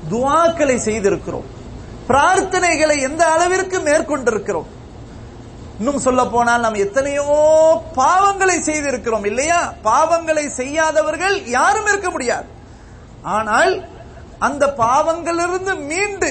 துவாக்களை 0.10 0.76
செய்திருக்கிறோம். 0.76 1.53
பிரார்த்தனைகளை 2.08 2.96
எந்த 3.08 3.24
அளவிற்கு 3.34 3.78
மேற்கொண்டிருக்கிறோம்? 3.89 4.70
இன்னும் 5.80 6.04
சொல்ல 6.06 6.22
போனால் 6.26 6.63
நாம் 6.66 6.84
எத்தனையோ 6.86 7.24
பாவங்களை 8.00 8.58
செய்திருக்கிறோம் 8.70 9.26
இல்லையா? 9.26 9.60
பாவங்களை 9.84 10.46
செய்யாதவர்கள் 10.60 11.36
யாரும் 11.58 11.89
இருக்க 11.92 12.10
முடியாது. 12.10 12.48
ஆனால் 13.36 13.74
அந்த 14.39 14.63
பாவங்களிலிருந்து 14.84 15.74
மீண்டு 15.92 16.30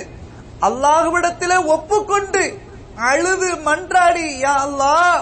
அல்லாஹ்விடத்திலே 0.68 1.58
ஒப்புக்கொண்டு 1.74 2.42
அழுது 3.10 3.48
மன்றாடி 3.68 4.26
யா 4.44 4.54
அல்லாஹ் 4.66 5.18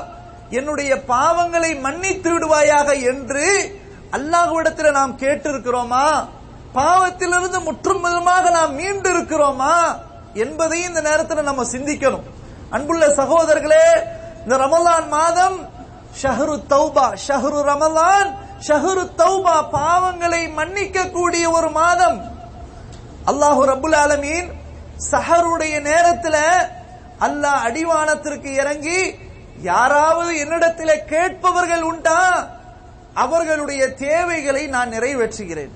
என்னுடைய 0.59 0.93
பாவங்களை 1.13 1.71
மன்னித்து 1.87 2.31
விடுவாயாக 2.35 2.89
என்று 3.13 3.47
அல்லாஹுவிடத்தில் 4.17 4.97
நாம் 4.99 5.19
கேட்டிருக்கிறோமா? 5.23 6.07
பாவத்திலிருந்து 6.75 7.59
முற்றுமுதமாக 7.69 8.51
நாம் 8.51 8.75
மீண்டு 8.75 9.09
இருக்கிறோமா 9.15 9.75
என்பதையும் 10.35 10.89
இந்த 10.89 11.01
நேரத்தில் 11.01 11.43
நம்ம 11.43 11.65
சிந்திக்கணும். 11.65 12.23
அன்புள்ள 12.71 13.07
சகோதரர்களே 13.07 13.87
இந்த 14.43 14.57
ரமலான் 14.57 15.09
மாதம் 15.09 15.69
ஷஹரு 16.23 16.55
தௌபா 16.69 17.07
ஷஹரு 17.29 17.61
ரமலான் 17.71 18.31
ஷஹரு 18.69 19.05
தௌபா 19.17 19.57
பாவங்களை 19.73 20.53
மன்னிக்க 20.53 21.09
கூடிய 21.11 21.51
ஒரு 21.51 21.71
மாதம். 21.71 22.19
அல்லாஹு 23.27 23.63
ரபுல் 23.73 23.97
ஆலமீன் 23.97 24.49
சஹருடைய 25.11 25.81
நேரத்தில் 25.81 26.43
அல்லாஹ் 27.21 27.65
அடிவானத்திற்கு 27.69 28.51
இறங்கி 28.63 29.15
யாராவது 29.63 30.37
என்னிடத்தில் 30.37 31.05
கேட்பவர்கள் 31.07 31.83
உண்டா? 31.83 32.49
அவர்களுடைய 33.15 33.95
தேவைகளை 33.95 34.67
நான் 34.67 34.93
நிறைவேற்றுகிறேன். 34.93 35.73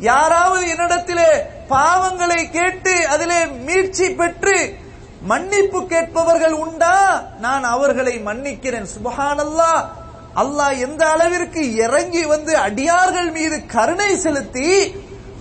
யாராவது 0.00 0.66
என்னிடத்திலே 0.66 1.30
பாவங்களை 1.68 2.50
கேட்டு 2.50 2.94
அதிலே 3.08 3.46
மீட்சி 3.46 4.10
பெற்று 4.10 4.58
மன்னிப்பு 5.30 5.80
கேட்பவர்கள் 5.86 6.54
உண்டா? 6.64 6.94
நான் 7.38 7.64
அவர்களை 7.64 8.14
மன்னிக்கிறேன். 8.18 8.86
சுபஹானல்லா 8.94 9.72
அல்லாஹ் 10.42 10.78
எந்த 10.78 11.02
அளவிற்கு 11.10 11.62
இறங்கி 11.74 12.24
வந்து 12.24 12.56
அடியார்கள் 12.56 13.30
மீது 13.30 13.66
கருணை 13.66 14.16
செலுத்தி 14.16 14.68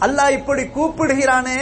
அல்லாஹ் 0.06 0.32
இப்படி 0.32 0.64
கூப்பிடுகிறானே? 0.64 1.60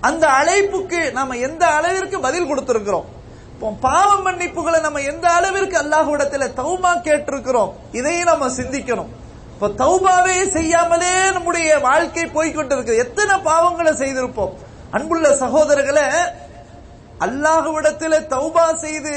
அந்த 0.00 0.26
அழைப்புக்கு 0.26 1.12
நாம 1.12 1.36
எந்த 1.36 1.66
அளவிற்கு 1.66 2.20
பதில் 2.20 2.48
கொடுத்திருக்கிறோம்? 2.50 3.08
இப்போ 3.54 3.70
பாவ 3.80 4.10
மன்னிப்புகளை 4.30 4.80
நம்ம 4.80 5.00
எந்த 5.00 5.26
அளவிற்கு 5.30 5.76
அல்லாஹ் 5.82 6.12
இடத்துல 6.16 6.52
தௌமா 6.60 6.92
கேட்டிருக்கிறோம்? 7.06 7.72
இதையும் 7.92 8.30
நம்ம 8.32 8.48
சிந்திக்கணும். 8.48 9.10
இப்ப 9.60 9.84
தௌபாவே 9.84 10.50
செய்யாமலே 10.50 11.30
நம்முடைய 11.32 11.78
வாழ்க்கை 11.78 12.22
போய்கொண்டிருக்கு 12.26 12.92
எத்தனை 12.96 13.34
பாவங்களை 13.40 13.92
செய்திருப்போம். 14.02 14.52
அன்புள்ள 14.90 15.28
சகோதரர்களை 15.28 16.04
அல்லாஹுவிடத்தில் 17.18 18.26
தௌபா 18.28 18.74
செய்து 18.74 19.14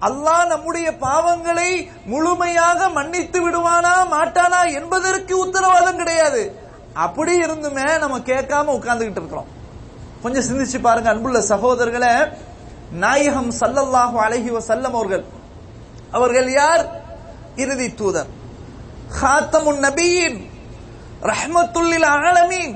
அல்லாஹ் 0.00 0.46
நம்முடைய 0.46 0.90
பாவங்களை 0.90 1.70
முழுமையாக 2.04 2.88
மன்னித்து 2.88 3.38
விடுவானா 3.44 3.94
மாட்டானா 4.12 4.72
என்பதற்கு 4.72 5.38
உத்தரவாதம் 5.38 5.96
கிடையாது. 5.96 6.42
அப்படி 6.92 7.42
இருந்துமே 7.42 7.98
நம்ம 7.98 8.18
கேட்காம 8.18 8.74
உட்கார்ந்துகிட்டு 8.78 9.20
இருக்கிறோம். 9.22 9.46
கொஞ்சம் 10.22 10.48
சிந்திச்சு 10.50 10.80
பாருங்க 10.80 11.10
அன்புள்ள 11.10 11.40
சகோதரர்களை. 11.40 12.32
நாயகம் 12.90 13.52
சல்லல்லாஹு 13.60 14.18
அலைஹி 14.26 14.50
வசல்லம் 14.58 14.96
அவர்கள். 14.98 15.24
அவர்கள் 16.10 16.52
யார்? 16.52 16.88
இறுதி 17.56 17.94
தூதர். 17.94 18.36
ஹாத்தமுன் 19.16 19.80
நபியின் 19.86 20.38
ரஹ்மத்துல்லில் 21.30 22.08
ஆலமீன் 22.14 22.74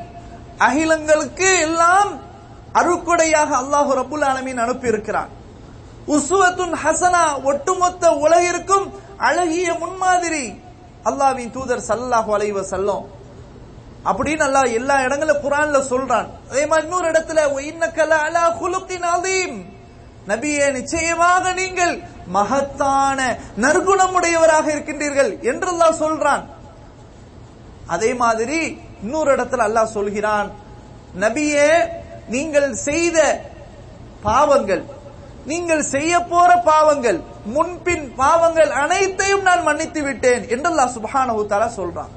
அகிலங்களுக்கு 0.66 1.48
எல்லாம் 1.66 2.10
அருக்குடையாக 2.80 3.50
அல்லாஹு 3.62 3.90
ரபுல் 4.00 4.24
ஆலமீன் 4.30 4.62
அனுப்பியிருக்கிறான். 4.64 5.30
உசுவத்துன் 6.06 6.74
ஹசனா 6.82 7.24
ஒட்டுமொத்த 7.50 8.04
உலகிற்கும் 8.24 8.86
அழகிய 9.28 9.66
முன்மாதிரி 9.82 10.44
அல்லாஹ்வின் 11.10 11.52
தூதர் 11.56 11.84
சல்லாஹு 11.90 12.30
அலைவ 12.36 12.62
செல்லும் 12.72 13.04
அப்படின்னு 14.04 14.44
அல்லாஹ் 14.48 14.76
எல்லா 14.78 14.96
இடங்களும் 15.06 15.42
குரான்ல 15.44 15.78
சொல்றான். 15.92 16.28
அதே 16.50 16.64
மாதிரி 16.66 16.86
இன்னொரு 16.86 17.06
இடத்துல 17.12 17.40
இன்னக்கல 17.70 18.12
அலா 18.26 18.44
குலுக்கின் 18.60 19.06
அதீம் 19.14 19.56
நபியே 20.30 20.66
நிச்சயமாக 20.78 21.44
நீங்கள் 21.60 21.94
மகத்தான 22.36 23.18
நற்குணமுடையவராக 23.64 24.66
இருக்கின்றீர்கள் 24.74 25.30
என்று 25.50 25.68
அல்லாஹ் 25.72 26.00
சொல்றான். 26.04 26.44
அதே 27.94 28.10
மாதிரி 28.22 28.60
இன்னொரு 29.04 29.30
இடத்துல 29.36 29.66
அல்லாஹ் 29.68 29.94
சொல்கிறான் 29.98 30.48
நபியே 31.24 31.68
நீங்கள் 32.34 32.70
செய்த 32.88 33.18
பாவங்கள் 34.28 34.84
நீங்கள் 35.50 35.84
செய்ய 35.94 36.12
போற 36.32 36.50
பாவங்கள் 36.70 37.18
முன்பின் 37.54 38.04
பாவங்கள் 38.22 38.70
அனைத்தையும் 38.82 39.46
நான் 39.48 39.66
மன்னித்து 39.68 40.00
விட்டேன் 40.08 40.44
என்று 40.54 40.68
அல்லாஹ் 40.72 40.94
சுப்ஹானஹு 40.96 41.46
தஆலா 41.52 41.68
சொல்றான். 41.80 42.12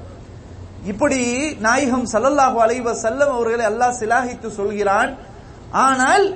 இப்படி 0.90 1.20
நாயகம் 1.66 2.06
சல்லல்லாஹு 2.12 2.58
அலைவ 2.64 2.92
செல்லம் 3.04 3.32
அவர்களை 3.36 3.64
அல்லாஹ் 3.70 3.98
சிலாகித்து 4.00 4.48
சொல்கிறான். 4.60 5.10
ஆனால் 5.86 6.26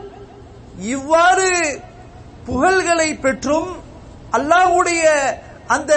இவ்வாறு 0.93 1.51
புகழ்களை 2.47 3.09
பெற்றும் 3.25 3.71
அல்லாஹ்வுடைய 4.33 5.05
அந்த 5.69 5.93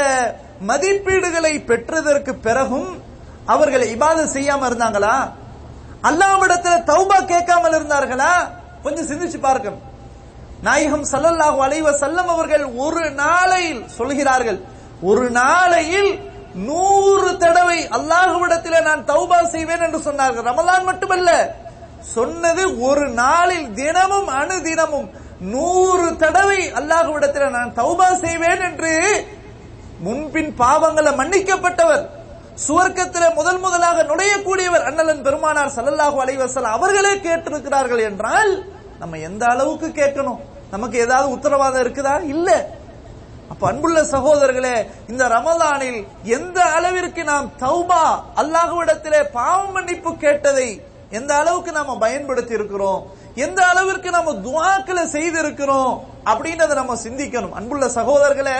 மதிப்பீடுகளை 0.62 1.53
பெற்றதற்கு 1.69 2.33
பிறகும் 2.38 2.89
அவர்கள் 3.45 3.86
இபாதத் 3.93 4.33
செய்யாம 4.36 4.67
இருந்தாங்களா? 4.69 5.15
அல்லாவிடத்துல 6.03 6.75
தௌபா 6.83 7.17
கேட்காமல் 7.23 7.75
இருந்தார்களா? 7.77 8.31
கொஞ்சம் 8.83 9.09
சிந்திச்சு 9.09 9.39
பார்க்கணும் 9.39 9.83
நாயகம் 10.62 11.05
சல்லல்லாஹு 11.12 11.57
அலைவ 11.65 11.91
செல்லம் 12.03 12.27
அவர்கள் 12.27 12.65
ஒரு 12.86 13.03
நாளையில் 13.15 13.81
சொல்கிறார்கள் 13.97 14.59
ஒரு 15.01 15.25
நாளையில் 15.31 16.12
நூறு 16.67 17.38
தடவை 17.38 17.79
அல்லாஹுவிடத்தில் 17.97 18.86
நான் 18.86 19.05
தௌபா 19.05 19.39
செய்வேன் 19.45 19.81
என்று 19.81 19.99
சொன்னார்கள். 19.99 20.45
ரமலான் 20.45 20.86
மட்டுமல்ல 20.86 21.29
சொன்னது 22.07 22.63
ஒரு 22.79 23.09
நாளில் 23.15 23.73
தினமும் 23.73 24.27
அணு 24.31 24.61
தினமும் 24.61 25.07
நூறு 25.51 26.17
தடவை 26.17 26.61
அல்லாஹுவிடத்தில் 26.79 27.55
நான் 27.55 27.73
தௌபா 27.73 28.09
செய்வேன் 28.15 28.61
என்று 28.61 28.91
முன்பின் 29.99 30.51
பாவங்களை 30.59 31.11
மன்னிக்கப்பட்டவர் 31.15 32.03
சுவர்க்கத்தில் 32.57 33.35
முதல் 33.35 33.59
முதலாக 33.59 34.03
நுழையக்கூடியவர் 34.03 34.87
அண்ணலன் 34.89 35.21
பெருமானார் 35.21 35.75
சல்லல்லாஹு 35.75 36.17
அலைவசல் 36.21 36.73
அவர்களே 36.73 37.13
கேட்டிருக்கிறார்கள் 37.17 38.01
என்றால் 38.03 38.51
நம்ம 38.99 39.17
எந்த 39.19 39.45
அளவுக்கு 39.45 39.87
கேட்கணும்? 39.91 40.41
நமக்கு 40.71 40.97
ஏதாவது 40.97 41.27
உத்தரவாதம் 41.29 41.83
இருக்குதா? 41.83 42.13
இல்ல. 42.25 42.49
அப்ப 43.49 43.67
அன்புள்ள 43.67 44.03
சகோதரர்களே 44.11 44.75
இந்த 45.07 45.23
ரமதானில் 45.27 45.99
எந்த 46.37 46.59
அளவிற்கு 46.75 47.23
நாம் 47.23 47.49
தௌபா 47.59 48.03
அல்லாஹுவிடத்திலே 48.35 49.21
பாவ 49.31 49.71
மன்னிப்பு 49.71 50.11
கேட்டதை 50.17 50.69
எந்த 51.17 51.32
அளவுக்கு 51.41 51.71
நாம 51.78 51.97
பயன்படுத்தி 52.06 52.54
இருக்கிறோம் 52.60 53.02
எந்த 53.45 53.60
அளவிற்கு 53.71 54.10
நாம 54.15 54.32
துவாக்களை 54.45 55.04
செய்திருக்கிறோம்? 55.15 55.93
அப்படின்றத 56.32 56.73
நம்ம 56.82 56.93
சிந்திக்கணும். 57.06 57.56
அன்புள்ள 57.60 57.86
சகோதரர்களே 57.97 58.60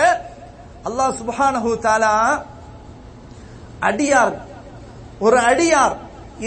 அல்லாஹ் 0.88 1.14
சுப்ஹானஹு 1.20 1.72
தாலா 1.88 2.16
அடியார் 3.90 4.36
ஒரு 5.26 5.38
அடியார் 5.52 5.96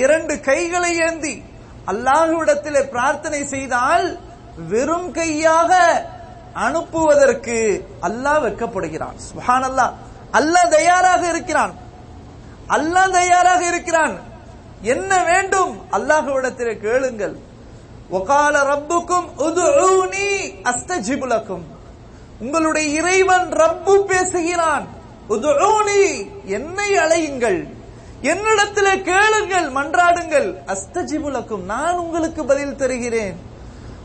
இரண்டு 0.02 0.34
கைகளை 0.48 0.92
ஏந்தி 1.08 1.34
அல்லாஹுவிடத்திலே 1.92 2.82
பிரார்த்தனை 2.94 3.40
செய்தால் 3.54 4.06
வெறும் 4.70 5.10
கையாக 5.18 5.72
அனுப்புவதற்கு 6.66 7.56
அல்லாஹ் 8.08 8.42
வெட்கப்படுகிறான். 8.44 9.16
சுஹான் 9.30 9.66
அல்லாஹ் 9.70 9.92
அல்லாஹ் 10.38 10.72
தயாராக 10.78 11.22
இருக்கிறான். 11.32 11.74
அல்லாஹ் 12.76 13.14
தயாராக 13.20 13.62
இருக்கிறான். 13.72 14.14
என்ன 14.82 15.24
வேண்டும்? 15.24 15.80
அல்லாஹுவிடத்திலே 15.92 16.80
கேளுங்கள். 16.80 17.36
ஒகால 18.10 18.62
ரப்புக்கும் 18.62 19.28
உதுஊனி 19.38 20.54
அஸ்தஜிபு 20.62 21.60
உங்களுடைய 22.40 22.88
இறைவன் 22.88 23.52
ரப்பு 23.52 24.02
பேசுகிறான். 24.02 24.86
உதுஊனி 25.28 26.28
என்னை 26.44 26.96
அழையுங்கள். 26.96 27.68
என்னிடத்திலே 28.22 29.02
கேளுங்கள் 29.02 29.72
மன்றாடுங்கள். 29.72 30.54
அஸ்தஜிபுலக்கும் 30.66 31.64
நான் 31.64 31.96
உங்களுக்கு 31.96 32.44
பதில் 32.44 32.76
தருகிறேன். 32.76 33.36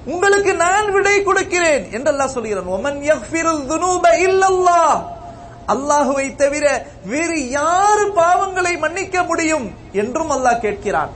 உங்களுக்கு 0.05 0.53
நான் 0.55 0.91
விடை 0.91 1.23
கொடுக்கிறேன். 1.23 1.91
என்றெல்லாம் 1.91 2.29
சொல்கிறான். 2.29 2.67
ஒமன் 2.67 3.01
யஃபிருல் 3.01 3.65
துனூப 3.65 4.03
இல்லல்லாஹ் 4.03 5.03
அல்லாஹுவை 5.73 6.27
தவிர 6.41 6.65
வேறு 7.11 7.39
யாரு 7.59 8.05
பாவங்களை 8.21 8.73
மன்னிக்க 8.83 9.17
முடியும் 9.29 9.67
என்றும் 10.01 10.31
அல்லாஹ் 10.35 10.63
கேட்கிறான். 10.65 11.11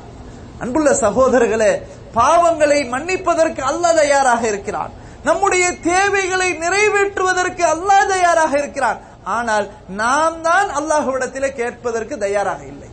அன்புள்ள 0.64 0.90
சகோதரர்களே 1.06 1.72
பாவங்களை 2.20 2.80
மன்னிப்பதற்கு 2.94 3.62
அல்லாஹ் 3.72 4.00
தயாராக 4.02 4.42
இருக்கிறான். 4.52 4.92
நம்முடைய 5.28 5.66
தேவைகளை 5.92 6.50
நிறைவேற்றுவதற்கு 6.64 7.64
அல்லாஹ் 7.76 8.10
தயாராக 8.14 8.54
இருக்கிறான். 8.62 9.00
ஆனால் 9.38 9.66
நாம் 10.02 10.38
தான் 10.48 10.70
அல்லாஹுவிடத்திலே 10.80 11.50
கேட்பதற்கு 11.62 12.16
தயாராக 12.26 12.62
இல்லை. 12.74 12.90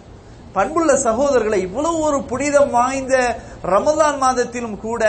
பண்புள்ள 0.57 0.93
சகோதரர்களை 1.07 1.59
இவ்வளவு 1.67 1.99
ஒரு 2.09 2.19
புனிதம் 2.31 2.73
வாய்ந்த 2.79 3.15
ரமதான் 3.75 4.19
மாதத்திலும் 4.25 4.79
கூட 4.87 5.03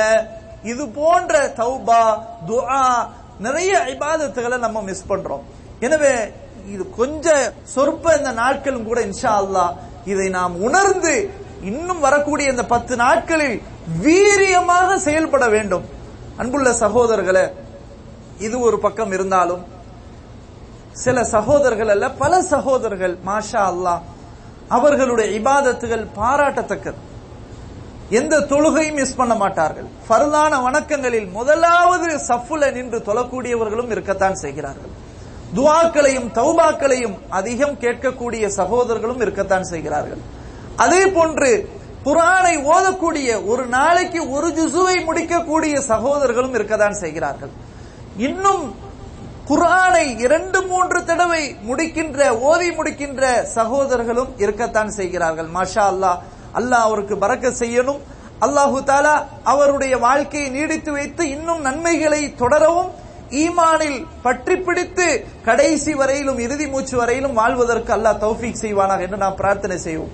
இது 0.72 0.84
போன்ற 0.98 1.34
தௌபா 1.62 2.04
துஆ 2.50 2.84
நிறைய 3.46 3.72
இபாதத்துகளை 3.94 4.58
நம்ம 4.66 4.82
மிஸ் 4.90 5.10
பண்றோம். 5.12 5.44
எனவே 5.86 6.14
இது 6.74 6.84
கொஞ்சம் 7.00 7.46
சொற்ப 7.74 8.16
இந்த 8.20 8.32
நாட்களும் 8.42 8.88
கூட 8.90 9.00
இன்ஷா 9.10 9.34
அல்லாஹ் 9.42 9.74
இதை 10.12 10.28
நாம் 10.38 10.56
உணர்ந்து 10.68 11.14
இன்னும் 11.72 12.02
வரக்கூடிய 12.06 12.54
இந்த 12.54 12.64
பத்து 12.74 12.94
நாட்களில் 13.04 13.58
வீரியமாக 14.06 14.98
செயல்பட 15.08 15.46
வேண்டும். 15.56 15.86
அன்புள்ள 16.42 16.70
சகோதரர்களே 16.84 17.46
இது 18.46 18.56
ஒரு 18.68 18.78
பக்கம் 18.86 19.12
இருந்தாலும் 19.18 19.64
சில 21.04 21.18
சகோதரர்கள் 21.36 21.92
அல்ல 21.94 22.06
பல 22.24 22.42
சகோதரர்கள் 22.54 23.16
மாஷா 23.30 23.62
அல்லாஹ் 23.72 24.02
அவர்களுடைய 24.78 25.28
இபாதத்துகள் 25.40 26.06
பாராட்டத்தக்கது. 26.20 27.00
எந்த 28.20 28.36
தொழுகையும் 28.52 29.00
மிஸ் 29.02 29.18
பண்ண 29.20 29.34
மாட்டார்கள். 29.44 29.88
ஃபர்லான 30.08 30.54
வணக்கங்களில் 30.68 31.30
முதலாவது 31.38 32.10
சஃப்புல 32.30 32.72
நின்று 32.78 33.00
தொழக்கூடியவர்களும் 33.10 33.92
இருக்கத்தான் 33.96 34.42
செய்கிறார்கள். 34.44 34.94
துவாக்களையும் 35.58 36.30
தௌபாக்களையும் 36.38 37.16
அதிகம் 37.40 37.76
கேட்கக்கூடிய 37.84 38.46
சகோதரர்களும் 38.60 39.22
இருக்கத்தான் 39.26 39.66
செய்கிறார்கள். 39.72 40.22
அதே 40.84 41.02
போன்று 41.16 41.50
குரானை 42.08 42.56
ஓதக்கூடிய 42.76 43.28
ஒரு 43.52 43.64
நாளைக்கு 43.76 44.22
ஒரு 44.36 44.48
ஜுசுவை 44.58 44.96
முடிக்கக்கூடிய 45.08 45.76
சகோதரர்களும் 45.92 46.56
இருக்கத்தான் 46.58 46.98
செய்கிறார்கள். 47.04 47.52
இன்னும் 48.28 48.66
குரானை 49.50 50.06
இரண்டு 50.26 50.60
மூன்று 50.72 51.00
தடவை 51.10 51.44
முடிக்கின்ற 51.70 52.20
ஓதி 52.50 52.70
முடிக்கின்ற 52.78 53.24
சகோதரர்களும் 53.58 54.32
இருக்கத்தான் 54.44 54.92
செய்கிறார்கள். 55.00 55.50
மாஷா 55.58 55.86
அல்லாஹ் 55.94 56.20
அல்லாஹ் 56.60 56.86
அவருக்கு 56.88 57.16
பறக்க 57.24 57.48
செய்யணும். 57.62 58.02
அல்லாஹு 58.46 58.80
தாலா 58.92 59.16
அவருடைய 59.54 59.94
வாழ்க்கையை 60.08 60.48
நீடித்து 60.58 60.92
வைத்து 60.98 61.24
இன்னும் 61.36 61.62
நன்மைகளை 61.68 62.22
தொடரவும் 62.42 62.92
ஈமானில் 63.42 64.00
பற்றி 64.26 64.56
பிடித்து 64.68 65.08
கடைசி 65.48 65.94
வரையிலும் 66.02 66.40
இறுதி 66.46 66.68
மூச்சு 66.74 66.96
வரையிலும் 66.98 67.38
வாழ்வதற்கு 67.42 67.92
அல்லாஹ் 67.98 68.22
தௌஃபீக் 68.26 68.62
செய்வானாக 68.64 69.06
என்று 69.08 69.20
நாம் 69.24 69.40
பிரார்த்தனை 69.42 69.78
செய்வோம். 69.88 70.14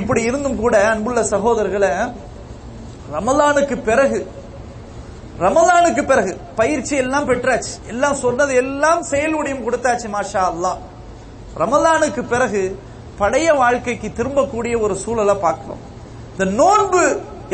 இப்படி 0.00 0.22
இருந்தும் 0.28 0.60
கூட 0.62 0.74
அன்புள்ள 0.92 1.22
சகோதரர்களை 1.32 1.90
ரமலானுக்கு 3.14 3.76
பிறகு 3.88 4.20
ரமலானுக்கு 5.44 6.02
பிறகு 6.10 6.32
பயிற்சி 6.60 6.94
எல்லாம் 7.02 7.28
பெற்றாச்சு. 7.28 7.72
எல்லாம் 7.92 8.16
சொன்னது 8.24 8.52
எல்லாம் 8.62 9.02
செயல் 9.10 9.36
கொடுத்தாச்சு 9.66 10.08
மாஷா 10.16 10.42
அல்லாஹ் 10.52 10.80
ரமலானுக்கு 11.62 12.22
பிறகு 12.32 12.62
பழைய 13.20 13.48
வாழ்க்கைக்கு 13.62 14.08
திரும்பக்கூடிய 14.18 14.74
ஒரு 14.84 14.94
சூழலை 15.04 15.34
பார்க்கிறோம். 15.46 15.82
இந்த 16.32 16.44
நோன்பு 16.60 17.02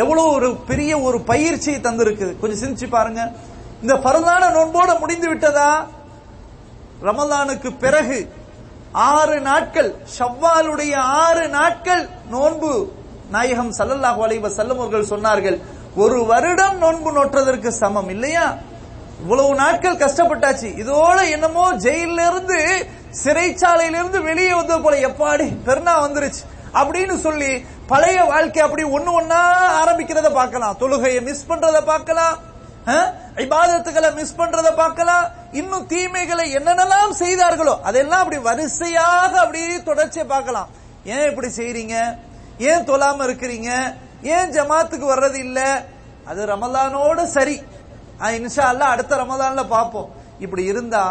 எவ்வளவு 0.03 0.29
ஒரு 0.39 0.49
பெரிய 0.71 0.93
ஒரு 1.09 1.19
பயிற்சியை 1.31 1.79
தந்திருக்குது. 1.87 2.33
கொஞ்சம் 2.41 2.61
சிந்திச்சு 2.63 2.89
பாருங்க. 2.97 3.23
இந்த 3.83 3.95
பரதான 3.97 4.51
நோன்போடு 4.51 4.99
முடிந்து 4.99 5.29
விட்டதா? 5.29 5.71
ரமலானுக்கு 7.03 7.77
பிறகு 7.79 8.19
ஆறு 9.11 9.41
நாட்கள் 9.41 9.91
ஷவ்வாலுடைய 10.19 10.95
ஆறு 11.23 11.49
நாட்கள் 11.49 12.03
நோன்பு. 12.29 12.73
நாயகம் 13.31 13.73
சல்லல்லாஹு 13.73 14.23
அலைவ 14.23 14.43
வஸல்லம் 14.47 14.81
அவர்கள் 14.81 15.11
சொன்னார்கள் 15.11 15.59
ஒரு 15.97 16.25
வருடம் 16.25 16.79
நோன்பு 16.79 17.13
நோற்றதற்கு 17.13 17.69
சமம் 17.73 18.09
இல்லையா? 18.09 18.47
இவ்வளவு 19.21 19.55
நாட்கள் 19.55 19.97
கஷ்டப்பட்டாச்சு. 19.97 20.69
இதோட 20.77 21.31
என்னமோ 21.31 21.73
ஜெயில 21.77 22.31
இருந்து 22.31 22.59
சிறைச்சாலையிலிருந்து 23.25 24.23
வெளியே 24.23 24.55
வந்தது 24.55 24.83
போல 24.83 24.97
எப்பாடி 25.09 25.47
பெருனா 25.67 25.95
வந்துருச்சு. 26.01 26.43
அப்படின்னு 26.75 27.17
சொல்லி 27.17 27.51
பழைய 27.87 28.25
வாழ்க்கை 28.25 28.63
அப்படி 28.63 28.83
ஒன்னு 28.89 29.21
ஒன்னா 29.21 29.41
ஆரம்பிக்கிறத 29.81 30.33
பார்க்கலாம். 30.33 30.77
தொழுகையை 30.81 31.23
மிஸ் 31.23 31.47
பண்றத 31.49 31.85
பார்க்கலாம். 31.85 32.37
அஹ், 32.87 33.09
இபாதத்துகளை 33.45 34.09
மிஸ் 34.15 34.39
பண்றத 34.39 34.69
பார்க்கலாம் 34.75 35.27
இன்னும் 35.53 35.87
தீமைகளை 35.87 36.47
என்னென்னலாம் 36.59 37.13
செய்தார்களோ 37.23 37.75
அதெல்லாம் 37.89 38.23
அப்படி 38.23 38.39
வரிசையாக 38.49 39.33
அப்படியே 39.43 39.83
தொடர்ச்சியை 39.83 40.27
பார்க்கலாம். 40.27 40.69
ஏன் 41.05 41.29
இப்படி 41.31 41.49
செய்யறீங்க 41.59 41.97
ஏன் 42.71 42.87
தொழாம 42.91 43.23
இருக்கிறீங்க? 43.29 43.71
ஏன் 44.35 44.51
ஜமாத்துக்கு 44.57 45.07
வர்றது 45.15 45.39
இல்ல? 45.47 45.61
அது 46.31 46.41
ரமலானோட 46.47 47.21
சரி. 47.37 47.57
இன்ஷா 48.39 48.65
அல்ல 48.73 48.85
அடுத்த 48.85 49.17
ரமலான்ல 49.17 49.63
பார்ப்போம். 49.69 50.09
இப்படி 50.39 50.65
இருந்தா 50.65 51.05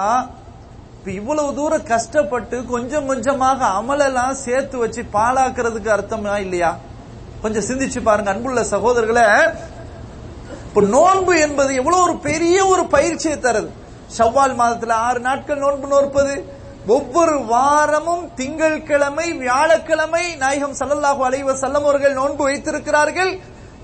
இப்ப 0.98 1.12
இவ்வளவு 1.12 1.56
தூரம் 1.56 1.90
கஷ்டப்பட்டு 1.94 2.58
கொஞ்சம் 2.66 3.08
கொஞ்சமாக 3.08 3.60
அமலெல்லாம் 3.80 4.36
சேர்த்து 4.46 4.78
வச்சு 4.78 5.02
பாழாக்குறதுக்கு 5.14 5.90
அர்த்தமா 5.96 6.36
இல்லையா? 6.46 6.72
கொஞ்சம் 7.42 7.68
சிந்திச்சு 7.70 8.00
பாருங்க 8.04 8.30
அன்புள்ள 8.34 8.62
சகோதரர்களை 8.74 9.26
இப்ப 10.78 10.90
நோன்பு 10.94 11.34
என்பது 11.44 11.72
எவ்வளவு 11.80 12.04
ஒரு 12.08 12.16
பெரிய 12.26 12.58
ஒரு 12.72 12.84
பயிற்சியை 12.96 13.38
தருது. 13.46 13.70
செவ்வால் 14.16 14.54
மாதத்துல 14.60 14.98
ஆறு 15.06 15.20
நாட்கள் 15.28 15.62
நோன்பு 15.64 15.88
நோற்பது. 15.94 16.34
ஒவ்வொரு 16.96 17.36
வாரமும் 17.52 18.26
திங்கட்கிழமை 18.40 19.26
வியாழக்கிழமை 19.40 20.22
நாயகம் 20.44 20.76
சல்லல்லாஹு 20.80 21.22
அலைவ 21.28 21.48
வஸல்லம் 21.50 21.86
அவர்கள் 21.88 22.14
நோன்பு 22.20 22.44
வைத்திருக்கிறார்கள். 22.50 23.32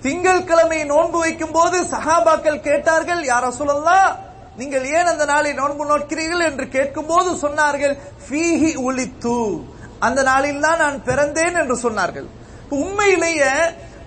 திங்கட்கிழமை 0.03 0.79
நோன்பு 0.91 1.19
வைக்கும் 1.23 1.55
போது 1.57 1.79
சஹாபாக்கள் 1.93 2.59
கேட்டார்கள் 2.67 3.23
யார 3.31 3.41
ரசூலல்லாஹ் 3.49 4.11
நீங்கள் 4.59 4.85
ஏன் 4.97 5.09
அந்த 5.13 5.25
நாளை 5.31 5.53
நோன்பு 5.61 5.87
நோக்கிறீர்கள்? 5.93 6.45
என்று 6.49 6.67
கேட்கும்போது 6.75 7.31
சொன்னார்கள் 7.45 7.95
ஃபீஹி 8.25 8.71
உலித்து. 8.87 9.39
அந்த 9.99 10.19
நாளில் 10.29 10.63
தான் 10.67 10.83
நான் 10.85 10.99
பிறந்தேன் 11.09 11.57
என்று 11.63 11.77
சொன்னார்கள். 11.85 12.29
உண்மையிலேயே 12.83 13.55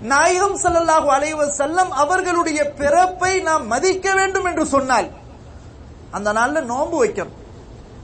நாயகம் 0.00 0.56
ஸல்லல்லாஹு 0.62 1.08
அலைவ 1.16 1.44
செல்லம் 1.58 1.92
அவர்களுடைய 2.02 2.60
பிறப்பை 2.80 3.40
நாம் 3.40 3.66
மதிக்க 3.66 4.14
வேண்டும் 4.14 4.44
என்று 4.44 4.66
சொன்னால் 4.66 5.08
அந்த 6.10 6.32
நாள்ல 6.32 6.64
நோன்பு 6.64 6.96
வைக்கணும். 7.04 7.36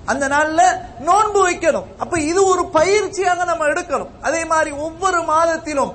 அந்த 0.07 0.29
நாள்ல 0.29 0.61
நோன்பு 1.09 1.41
வைக்கணும். 1.49 1.87
அப்ப 1.99 2.19
இது 2.21 2.41
ஒரு 2.45 2.63
பயிற்சியாக 2.79 3.45
நம்ம 3.45 3.67
எடுக்கணும். 3.67 4.11
அதே 4.23 4.45
மாதிரி 4.45 4.71
ஒவ்வொரு 4.71 5.21
மாதத்திலும் 5.23 5.93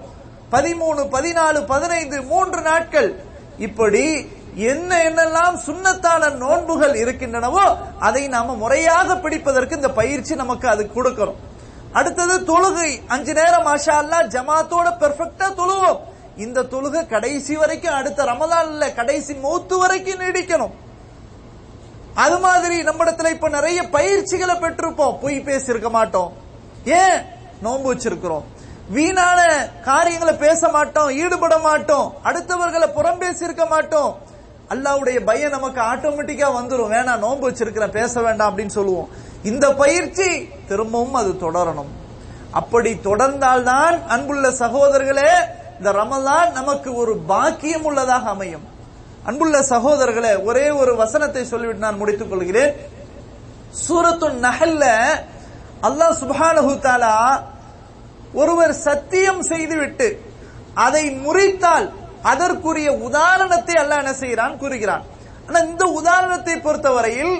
பதிமூணு 0.51 1.01
பதினாலு 1.15 1.65
பதினைந்து 1.65 2.23
மூன்று 2.23 2.61
நாட்கள் 2.61 3.09
இப்படி 3.57 4.05
என்ன 4.55 4.91
என்னெல்லாம் 5.09 5.55
சுண்ணத்தான 5.65 6.29
நோன்புகள் 6.43 6.95
இருக்கின்றனவோ 7.03 7.65
அதை 7.99 8.27
நாம 8.27 8.55
முறையாக 8.55 9.15
பிடிப்பதற்கு 9.15 9.75
இந்த 9.75 9.89
பயிற்சி 9.89 10.35
நமக்கு 10.35 10.67
அது 10.69 10.89
கொடுக்கணும். 10.95 11.41
அடுத்தது 11.91 12.39
தொழுகை. 12.39 12.99
அஞ்சு 13.07 13.33
நேரம் 13.33 13.65
மாஷா 13.65 14.03
அல்லா 14.03 14.27
ஜமாத்தோட 14.27 14.93
பெர்ஃபெக்டா 14.99 15.53
தொழுவோம். 15.53 15.99
இந்த 16.37 16.63
தொழுகை 16.63 17.07
கடைசி 17.07 17.55
வரைக்கும் 17.55 17.93
அடுத்த 17.93 18.23
ரமலான்ல 18.23 18.95
கடைசி 18.95 19.33
மூத்து 19.33 19.77
வரைக்கும் 19.77 20.19
நீடிக்கணும். 20.19 20.71
அது 22.15 22.39
மாதிரி 22.39 22.81
நம்மிடத்துல 22.81 23.29
இப்ப 23.29 23.49
நிறைய 23.49 23.89
பயிற்சிகளை 23.89 24.55
பெற்றிருப்போம். 24.55 25.19
பொய் 25.21 25.39
பேசியிருக்க 25.39 25.89
மாட்டோம். 25.89 26.33
ஏன்? 26.85 27.21
நோன்பு 27.61 27.93
வச்சிருக்கிறோம். 27.93 28.43
வீணான 28.89 29.69
காரியங்களை 29.83 30.33
பேச 30.33 30.67
மாட்டோம் 30.67 31.09
ஈடுபட 31.09 31.57
மாட்டோம். 31.57 32.13
அடுத்தவர்களை 32.23 32.93
புறம் 32.93 33.21
பேசியிருக்க 33.21 33.67
மாட்டோம். 33.67 34.17
அல்லாவுடைய 34.69 35.25
பயம் 35.25 35.49
நமக்கு 35.49 35.81
ஆட்டோமேட்டிக்கா 35.81 36.47
வந்துரும். 36.49 36.89
வேணாம் 36.89 37.17
நோன்பு 37.17 37.51
வச்சிருக்கிறேன் 37.51 37.91
பேச 37.91 38.21
வேண்டாம் 38.21 38.57
அப்படின்னு 38.57 38.67
சொல்லுவோம். 38.67 39.09
இந்த 39.49 39.65
பயிற்சி 39.81 40.29
திரும்பவும் 40.69 41.17
அது 41.21 41.31
தொடரணும். 41.43 41.91
அப்படி 42.59 42.91
தொடர்ந்தால்தான் 43.07 43.95
அன்புள்ள 44.13 44.47
சகோதரர்களே 44.63 45.31
இந்த 45.77 45.89
ரமலான் 45.99 46.51
நமக்கு 46.59 46.89
ஒரு 47.01 47.13
பாக்கியம் 47.31 47.85
உள்ளதாக 47.89 48.29
அமையும். 48.35 48.65
அன்புள்ள 49.29 49.57
சகோதரர்களே 49.73 50.33
ஒரே 50.49 50.65
ஒரு 50.81 50.91
வசனத்தை 50.95 51.43
சொல்லிவிட்டு 51.51 51.85
நான் 51.85 52.01
முடித்துக் 52.01 52.31
கொள்கிறேன். 52.31 52.73
சூரத்து 53.83 54.27
நகல்ல 54.45 54.83
அல்லாஹ் 55.87 56.19
சுப்ஹானஹு 56.21 56.73
தாலா 56.85 57.15
ஒருவர் 58.41 58.73
சத்தியம் 58.87 59.41
செய்துவிட்டு 59.51 60.07
அதை 60.85 61.03
முறித்தால் 61.25 61.87
அதற்குரிய 62.31 62.89
உதாரணத்தை 63.07 63.75
அல்லாஹ் 63.81 64.01
என்ன 64.03 64.13
செய்கிறான்? 64.23 64.53
கூறுகிறான். 64.61 65.03
ஆனா 65.47 65.59
இந்த 65.69 65.83
உதாரணத்தை 65.99 66.55
பொறுத்தவரையில் 66.65 67.35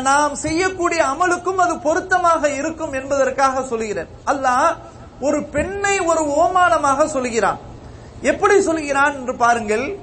நாம் 0.00 0.34
செய்யக்கூடிய 0.34 1.04
அமலுக்கும் 1.04 1.56
அது 1.56 1.78
பொருத்தமாக 1.78 2.48
இருக்கும் 2.48 2.92
என்பதற்காக 2.92 3.62
சொல்கிறேன் 3.62 4.08
அல்லாஹ் 4.26 4.76
ஒரு 5.20 5.42
பெண்ணை 5.42 5.98
ஒரு 5.98 6.26
ஓமானமாக 6.26 7.06
சொல்கிறான் 7.06 7.58
எப்படி 8.22 8.60
சொல்கிறான் 8.60 9.14
என்று 9.14 9.36
பாருங்கள். 9.36 9.98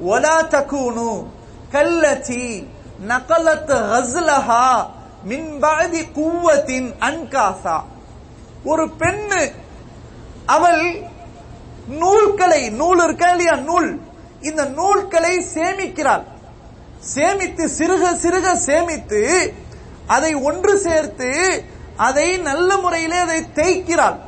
ஒலா 0.00 0.42
தகுனு 0.42 1.26
கல்லச்சி 1.72 2.66
நகலத் 3.08 3.72
ஹஸ்லஹா 3.92 4.86
மின்பாதி 5.28 6.02
குவத்தின் 6.14 6.94
அன்காசா. 7.00 7.82
ஒரு 8.64 8.86
பெண்ணு 8.98 9.52
அவள் 10.46 11.02
நூல்களை 11.86 12.70
நூல் 12.70 13.04
இருக்கா 13.04 13.28
இல்லையா? 13.28 13.54
நூல். 13.54 14.00
இந்த 14.40 14.64
நூல்களை 14.64 15.46
சேமிக்கிறாள். 15.54 16.24
சேமித்து 17.04 17.64
சிறுக 17.78 18.12
சிறுக 18.14 18.54
சேமித்து 18.54 19.54
அதை 20.06 20.34
ஒன்று 20.34 20.78
சேர்த்து 20.78 21.64
அதை 21.96 22.38
நல்ல 22.38 22.76
முறையிலே 22.76 23.18
அதை 23.18 23.46
தேய்க்கிறாள். 23.54 24.18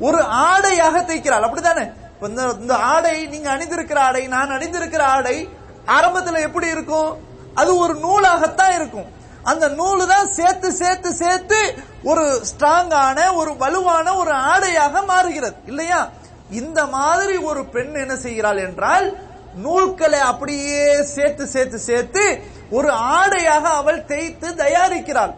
ஒரு 0.00 0.22
ஆடையாக 0.22 1.00
தேய்க்கிறாள். 1.00 1.44
அப்படித்தானே? 1.46 1.90
இந்த 2.22 2.54
இந்த 2.60 2.74
ஆடை 2.74 3.26
நீங்க 3.26 3.50
அணிந்திருக்கிற 3.56 3.98
ஆடை 3.98 4.26
நான் 4.26 4.50
அணிந்திருக்கிற 4.50 5.02
ஆடை 5.02 5.48
ஆரம்பத்துல 5.86 6.40
எப்படி 6.40 6.66
இருக்கும்? 6.66 7.18
அது 7.54 7.76
ஒரு 7.76 7.94
நூலாகத்தான் 7.94 8.74
இருக்கும். 8.74 9.08
அந்த 9.42 9.68
நூலு 9.68 10.06
தான் 10.06 10.28
சேர்த்து 10.28 10.72
சேர்த்து 10.72 11.12
சேர்த்து 11.12 11.74
ஒரு 12.02 12.42
ஸ்ட்ராங்கான 12.50 13.34
ஒரு 13.34 13.56
வலுவான 13.56 14.14
ஒரு 14.14 14.32
ஆடையாக 14.32 15.02
மாறுகிறது. 15.02 15.56
இல்லையா? 15.66 16.10
இந்த 16.50 16.86
மாதிரி 16.86 17.36
ஒரு 17.36 17.64
பெண் 17.64 17.94
என்ன 17.94 18.16
செய்கிறாள் 18.16 18.56
என்றால் 18.56 19.16
நூல்களை 19.64 20.18
அப்படியே 20.18 21.02
சேர்த்து 21.02 21.46
சேர்த்து 21.46 21.78
சேர்த்து 21.78 22.24
ஒரு 22.70 22.90
ஆடையாக 22.90 23.64
அவள் 23.68 24.04
தேய்த்து 24.04 24.48
தயாரிக்கிறாள். 24.54 25.34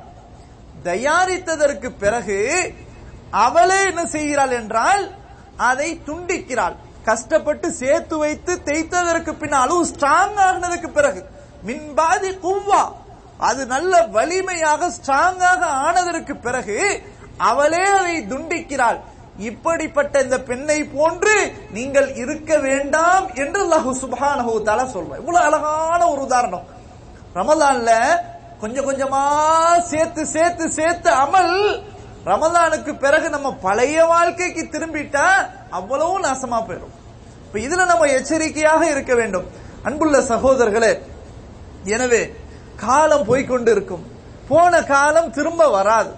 தயாரித்ததற்கு 0.84 1.88
பிறகு 1.98 2.38
அவளே 3.30 3.80
என்ன 3.84 4.06
செய்கிறாள் 4.06 4.50
என்றால் 4.50 5.04
அதை 5.56 6.00
துண்டிக்கிறாள். 6.06 6.76
கஷ்டப்பட்டு 7.04 7.68
சேர்த்து 7.72 8.18
வைத்து 8.18 8.52
தேய்த்ததற்கு 8.64 9.32
பின்னாலும் 9.32 9.84
ஸ்ட்ராங் 9.84 10.38
ஆகினதற்கு 10.46 10.88
பிறகு. 10.88 11.20
மின்பாதி 11.66 12.30
குவ்வா. 12.46 12.82
அது 13.38 13.66
நல்ல 13.66 14.02
வலிமையாக 14.16 14.90
ஸ்ட்ராங்காக 14.96 15.62
ஆனதற்கு 15.86 16.36
பிறகு 16.36 17.02
அவளே 17.36 17.84
அதை 17.98 18.16
துண்டிக்கிறாள். 18.30 18.98
இப்படிப்பட்ட 19.46 20.14
இந்த 20.24 20.36
பெண்ணை 20.48 20.78
போன்று 20.94 21.34
நீங்கள் 21.76 22.08
இருக்க 22.22 22.50
வேண்டாம் 22.66 23.26
என்று 23.42 23.60
அல்லாஹு 23.64 23.90
சுபானஹு 24.00 24.54
தஆலா 24.68 24.86
சொல்றேன் 24.94 25.20
இவ்வளவு 25.22 25.46
அழகான 25.48 26.00
ஒரு 26.12 26.20
உதாரணம். 26.28 26.66
ரமலான்ல 27.38 27.92
கொஞ்சம் 28.62 28.88
கொஞ்சமா 28.88 29.22
சேர்த்து 29.90 30.22
சேர்த்து 30.34 30.64
சேர்த்து 30.78 31.10
அமல் 31.24 31.54
ரமலானுக்கு 32.30 32.92
பிறகு 33.04 33.26
நம்ம 33.34 33.48
பழைய 33.66 33.96
வாழ்க்கைக்கு 34.12 34.62
திரும்பிட்டா 34.74 35.26
அவ்வளவு 35.78 36.16
நாசமா 36.26 36.58
போயிடும். 36.68 36.94
இப்ப 37.44 37.58
இதுல 37.66 37.84
நம்ம 37.92 38.06
எச்சரிக்கையாக 38.18 38.82
இருக்க 38.94 39.12
வேண்டும். 39.20 39.46
அன்புள்ள 39.88 40.18
சகோதரர்களே 40.32 40.92
எனவே 41.94 42.22
காலம் 42.84 43.26
போய்க்கொண்டு 43.28 43.70
இருக்கும் 43.76 44.04
போன 44.48 44.82
காலம் 44.94 45.30
திரும்ப 45.36 45.62
வராது. 45.76 46.12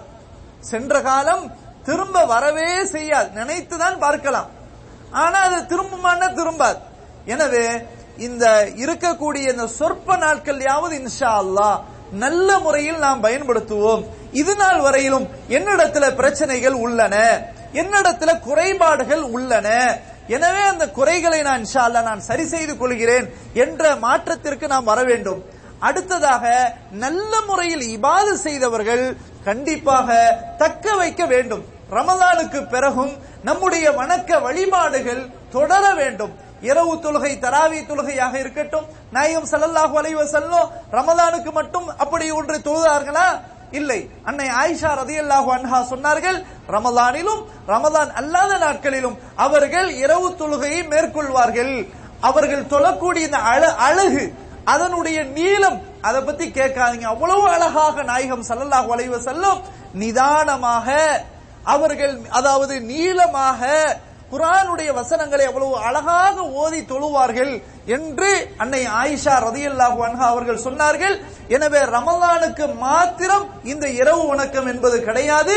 சென்ற 0.69 0.93
காலம் 1.09 1.43
திரும்ப 1.85 2.25
வரவே 2.25 2.85
செய்யாது. 2.95 3.29
நினைத்துதான் 3.39 3.97
பார்க்கலாம். 4.05 4.49
ஆனா 5.23 5.39
அது 5.47 5.57
திரும்புமான்னா 5.71 6.27
திரும்பாது. 6.39 6.79
எனவே 7.33 7.65
இந்த 8.27 8.45
இருக்கக்கூடிய 8.83 9.43
இந்த 9.53 9.65
சொற்ப 9.79 10.17
நாட்கள்யாவது 10.25 10.95
இன்ஷா 11.01 11.31
அல்லாஹ் 11.43 11.79
நல்ல 12.23 12.59
முறையில் 12.59 12.99
நாம் 13.05 13.23
பயன்படுத்துவோம். 13.23 14.03
இது 14.41 14.53
நாள் 14.55 14.79
வரையிலும் 14.79 15.25
என்னிடத்துல 15.57 16.05
பிரச்சனைகள் 16.15 16.77
உள்ளன. 16.85 17.15
என்னிடத்துல 17.81 18.31
குறைபாடுகள் 18.47 19.23
உள்ளன. 19.35 19.67
எனவே 20.35 20.63
அந்த 20.73 20.85
குறைகளை 20.97 21.41
நான் 21.41 21.63
இன்ஷா 21.63 21.83
அல்லாஹ் 21.87 22.09
நான் 22.09 22.27
சரி 22.29 22.45
செய்து 22.53 22.77
கொள்கிறேன் 22.77 23.27
என்ற 23.53 23.95
மாற்றத்திற்கு 24.05 24.67
நாம் 24.67 24.89
வர 24.91 25.01
வேண்டும். 25.03 25.41
அடுத்ததாக 25.87 26.45
நல்ல 27.03 27.33
முறையில் 27.49 27.83
இபாது 27.95 28.33
செய்தவர்கள் 28.45 29.03
கண்டிப்பாக 29.47 30.09
தக்க 30.61 30.95
வைக்க 31.01 31.21
வேண்டும். 31.33 31.63
ரமதானுக்கு 31.97 32.59
பிறகும் 32.73 33.13
நம்முடைய 33.47 33.85
வணக்க 33.99 34.41
வழிபாடுகள் 34.47 35.23
தொடர 35.55 35.83
வேண்டும். 35.99 36.33
இரவு 36.69 36.93
தொழுகை 37.03 37.31
தராவி 37.45 37.79
தொழுகையாக 37.85 38.33
இருக்கட்டும். 38.43 38.85
நாயகம் 39.15 39.49
சல்லல்லாஹு 39.51 39.95
அலைஹி 40.01 40.25
செல்லும் 40.35 40.67
ரமதானுக்கு 40.97 41.51
மட்டும் 41.59 41.87
அப்படி 42.03 42.27
ஒன்று 42.39 42.57
தொழுதார்களா? 42.67 43.25
இல்லை. 43.79 43.99
அன்னை 44.29 44.47
ஆயிஷா 44.61 44.91
ரதியல்லாஹு 45.01 45.49
அன்ஹா 45.57 45.79
சொன்னார்கள் 45.91 46.37
ரமதானிலும் 46.75 47.41
ரமதான் 47.73 48.11
அல்லாத 48.21 48.51
நாட்களிலும் 48.65 49.17
அவர்கள் 49.45 49.89
இரவு 50.03 50.27
தொழுகையை 50.41 50.81
மேற்கொள்வார்கள். 50.93 51.73
அவர்கள் 52.29 52.69
தொழக்கூடிய 52.73 53.27
இந்த 53.29 53.39
அழகு 53.87 54.23
அதனுடைய 54.65 55.23
நீளம் 55.23 55.81
அதை 56.01 56.21
பத்தி 56.21 56.45
கேட்காதீங்க. 56.47 57.03
அவ்வளவு 57.03 57.47
அழகாக 57.49 58.03
நாயகம் 58.03 58.45
சல்லல்லாஹ் 58.49 58.89
அலைஹி 58.95 59.19
செல்லும் 59.19 59.61
நிதானமாக 59.93 60.87
அவர்கள் 61.63 62.21
அதாவது 62.29 62.81
நீளமாக 62.81 63.61
குரானுடைய 64.31 64.89
வசனங்களை 64.99 65.45
அவ்வளவு 65.49 65.75
அழகாக 65.87 66.43
ஓதி 66.63 66.81
தொழுவார்கள் 66.91 67.53
என்று 67.95 68.31
அன்னை 68.63 68.81
ஆயிஷா 69.01 69.35
ரதியல்லாஹு 69.47 69.99
அன்ஹா 70.07 70.25
அவர்கள் 70.33 70.65
சொன்னார்கள். 70.67 71.15
எனவே 71.55 71.81
ரமலானுக்கு 71.95 72.65
மாத்திரம் 72.85 73.45
இந்த 73.71 73.85
இரவு 74.01 74.23
வணக்கம் 74.31 74.69
என்பது 74.73 74.99
கிடையாது. 75.07 75.55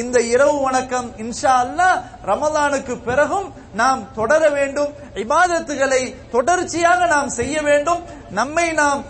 இந்த 0.00 0.16
இரவு 0.34 0.56
வணக்கம் 0.66 1.08
இன்ஷா 1.24 1.52
அல்லாஹ் 1.64 2.00
ரமலானுக்கு 2.30 2.94
பிறகும் 3.08 3.46
நாம் 3.80 4.02
தொடர 4.18 4.42
வேண்டும். 4.56 4.90
இபாதத்துகளை 5.24 6.02
தொடர்ச்சியாக 6.34 7.06
நாம் 7.14 7.30
செய்ய 7.38 7.56
வேண்டும். 7.68 8.02
நம்மை 8.40 8.66
நாம் 8.82 9.00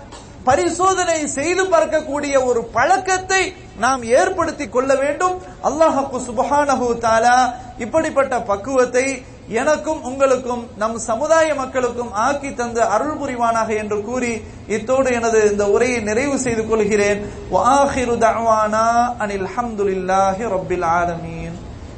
பரிசோதனை 0.48 1.16
செய்து 1.38 1.62
பார்க்கக்கூடிய 1.72 2.34
ஒரு 2.50 2.61
பழக்கத்தை 2.76 3.42
நாம் 3.85 4.03
ஏற்படுத்தி 4.20 4.66
கொள்ள 4.68 4.91
வேண்டும். 5.03 5.37
அல்லாஹு 5.68 6.20
சுபஹானஹு 6.29 6.87
தாலா 7.07 7.39
இப்படிப்பட்ட 7.85 8.35
பக்குவத்தை 8.51 9.07
எனக்கும் 9.61 10.01
உங்களுக்கும் 10.09 10.64
நம் 10.81 10.97
சமுதாய 11.09 11.49
மக்களுக்கும் 11.61 12.11
ஆக்கி 12.26 12.51
தந்த 12.55 12.79
அருள் 12.95 13.18
புரிவானாக 13.20 13.70
என்று 13.83 13.99
கூறி 14.09 14.33
இத்தோடு 14.76 15.11
எனது 15.18 15.39
இந்த 15.53 15.64
உரையை 15.74 16.01
நிறைவு 16.09 16.37
செய்து 16.47 16.64
கொள்கிறேன். 16.66 17.20
வாஹிரு 17.55 18.16
தவானா 18.24 18.87
அனில் 19.24 19.49
ஹம்துலில்லாஹி 19.55 20.51
ரப்பில் 20.55 20.87
ஆலமீன். 20.99 21.47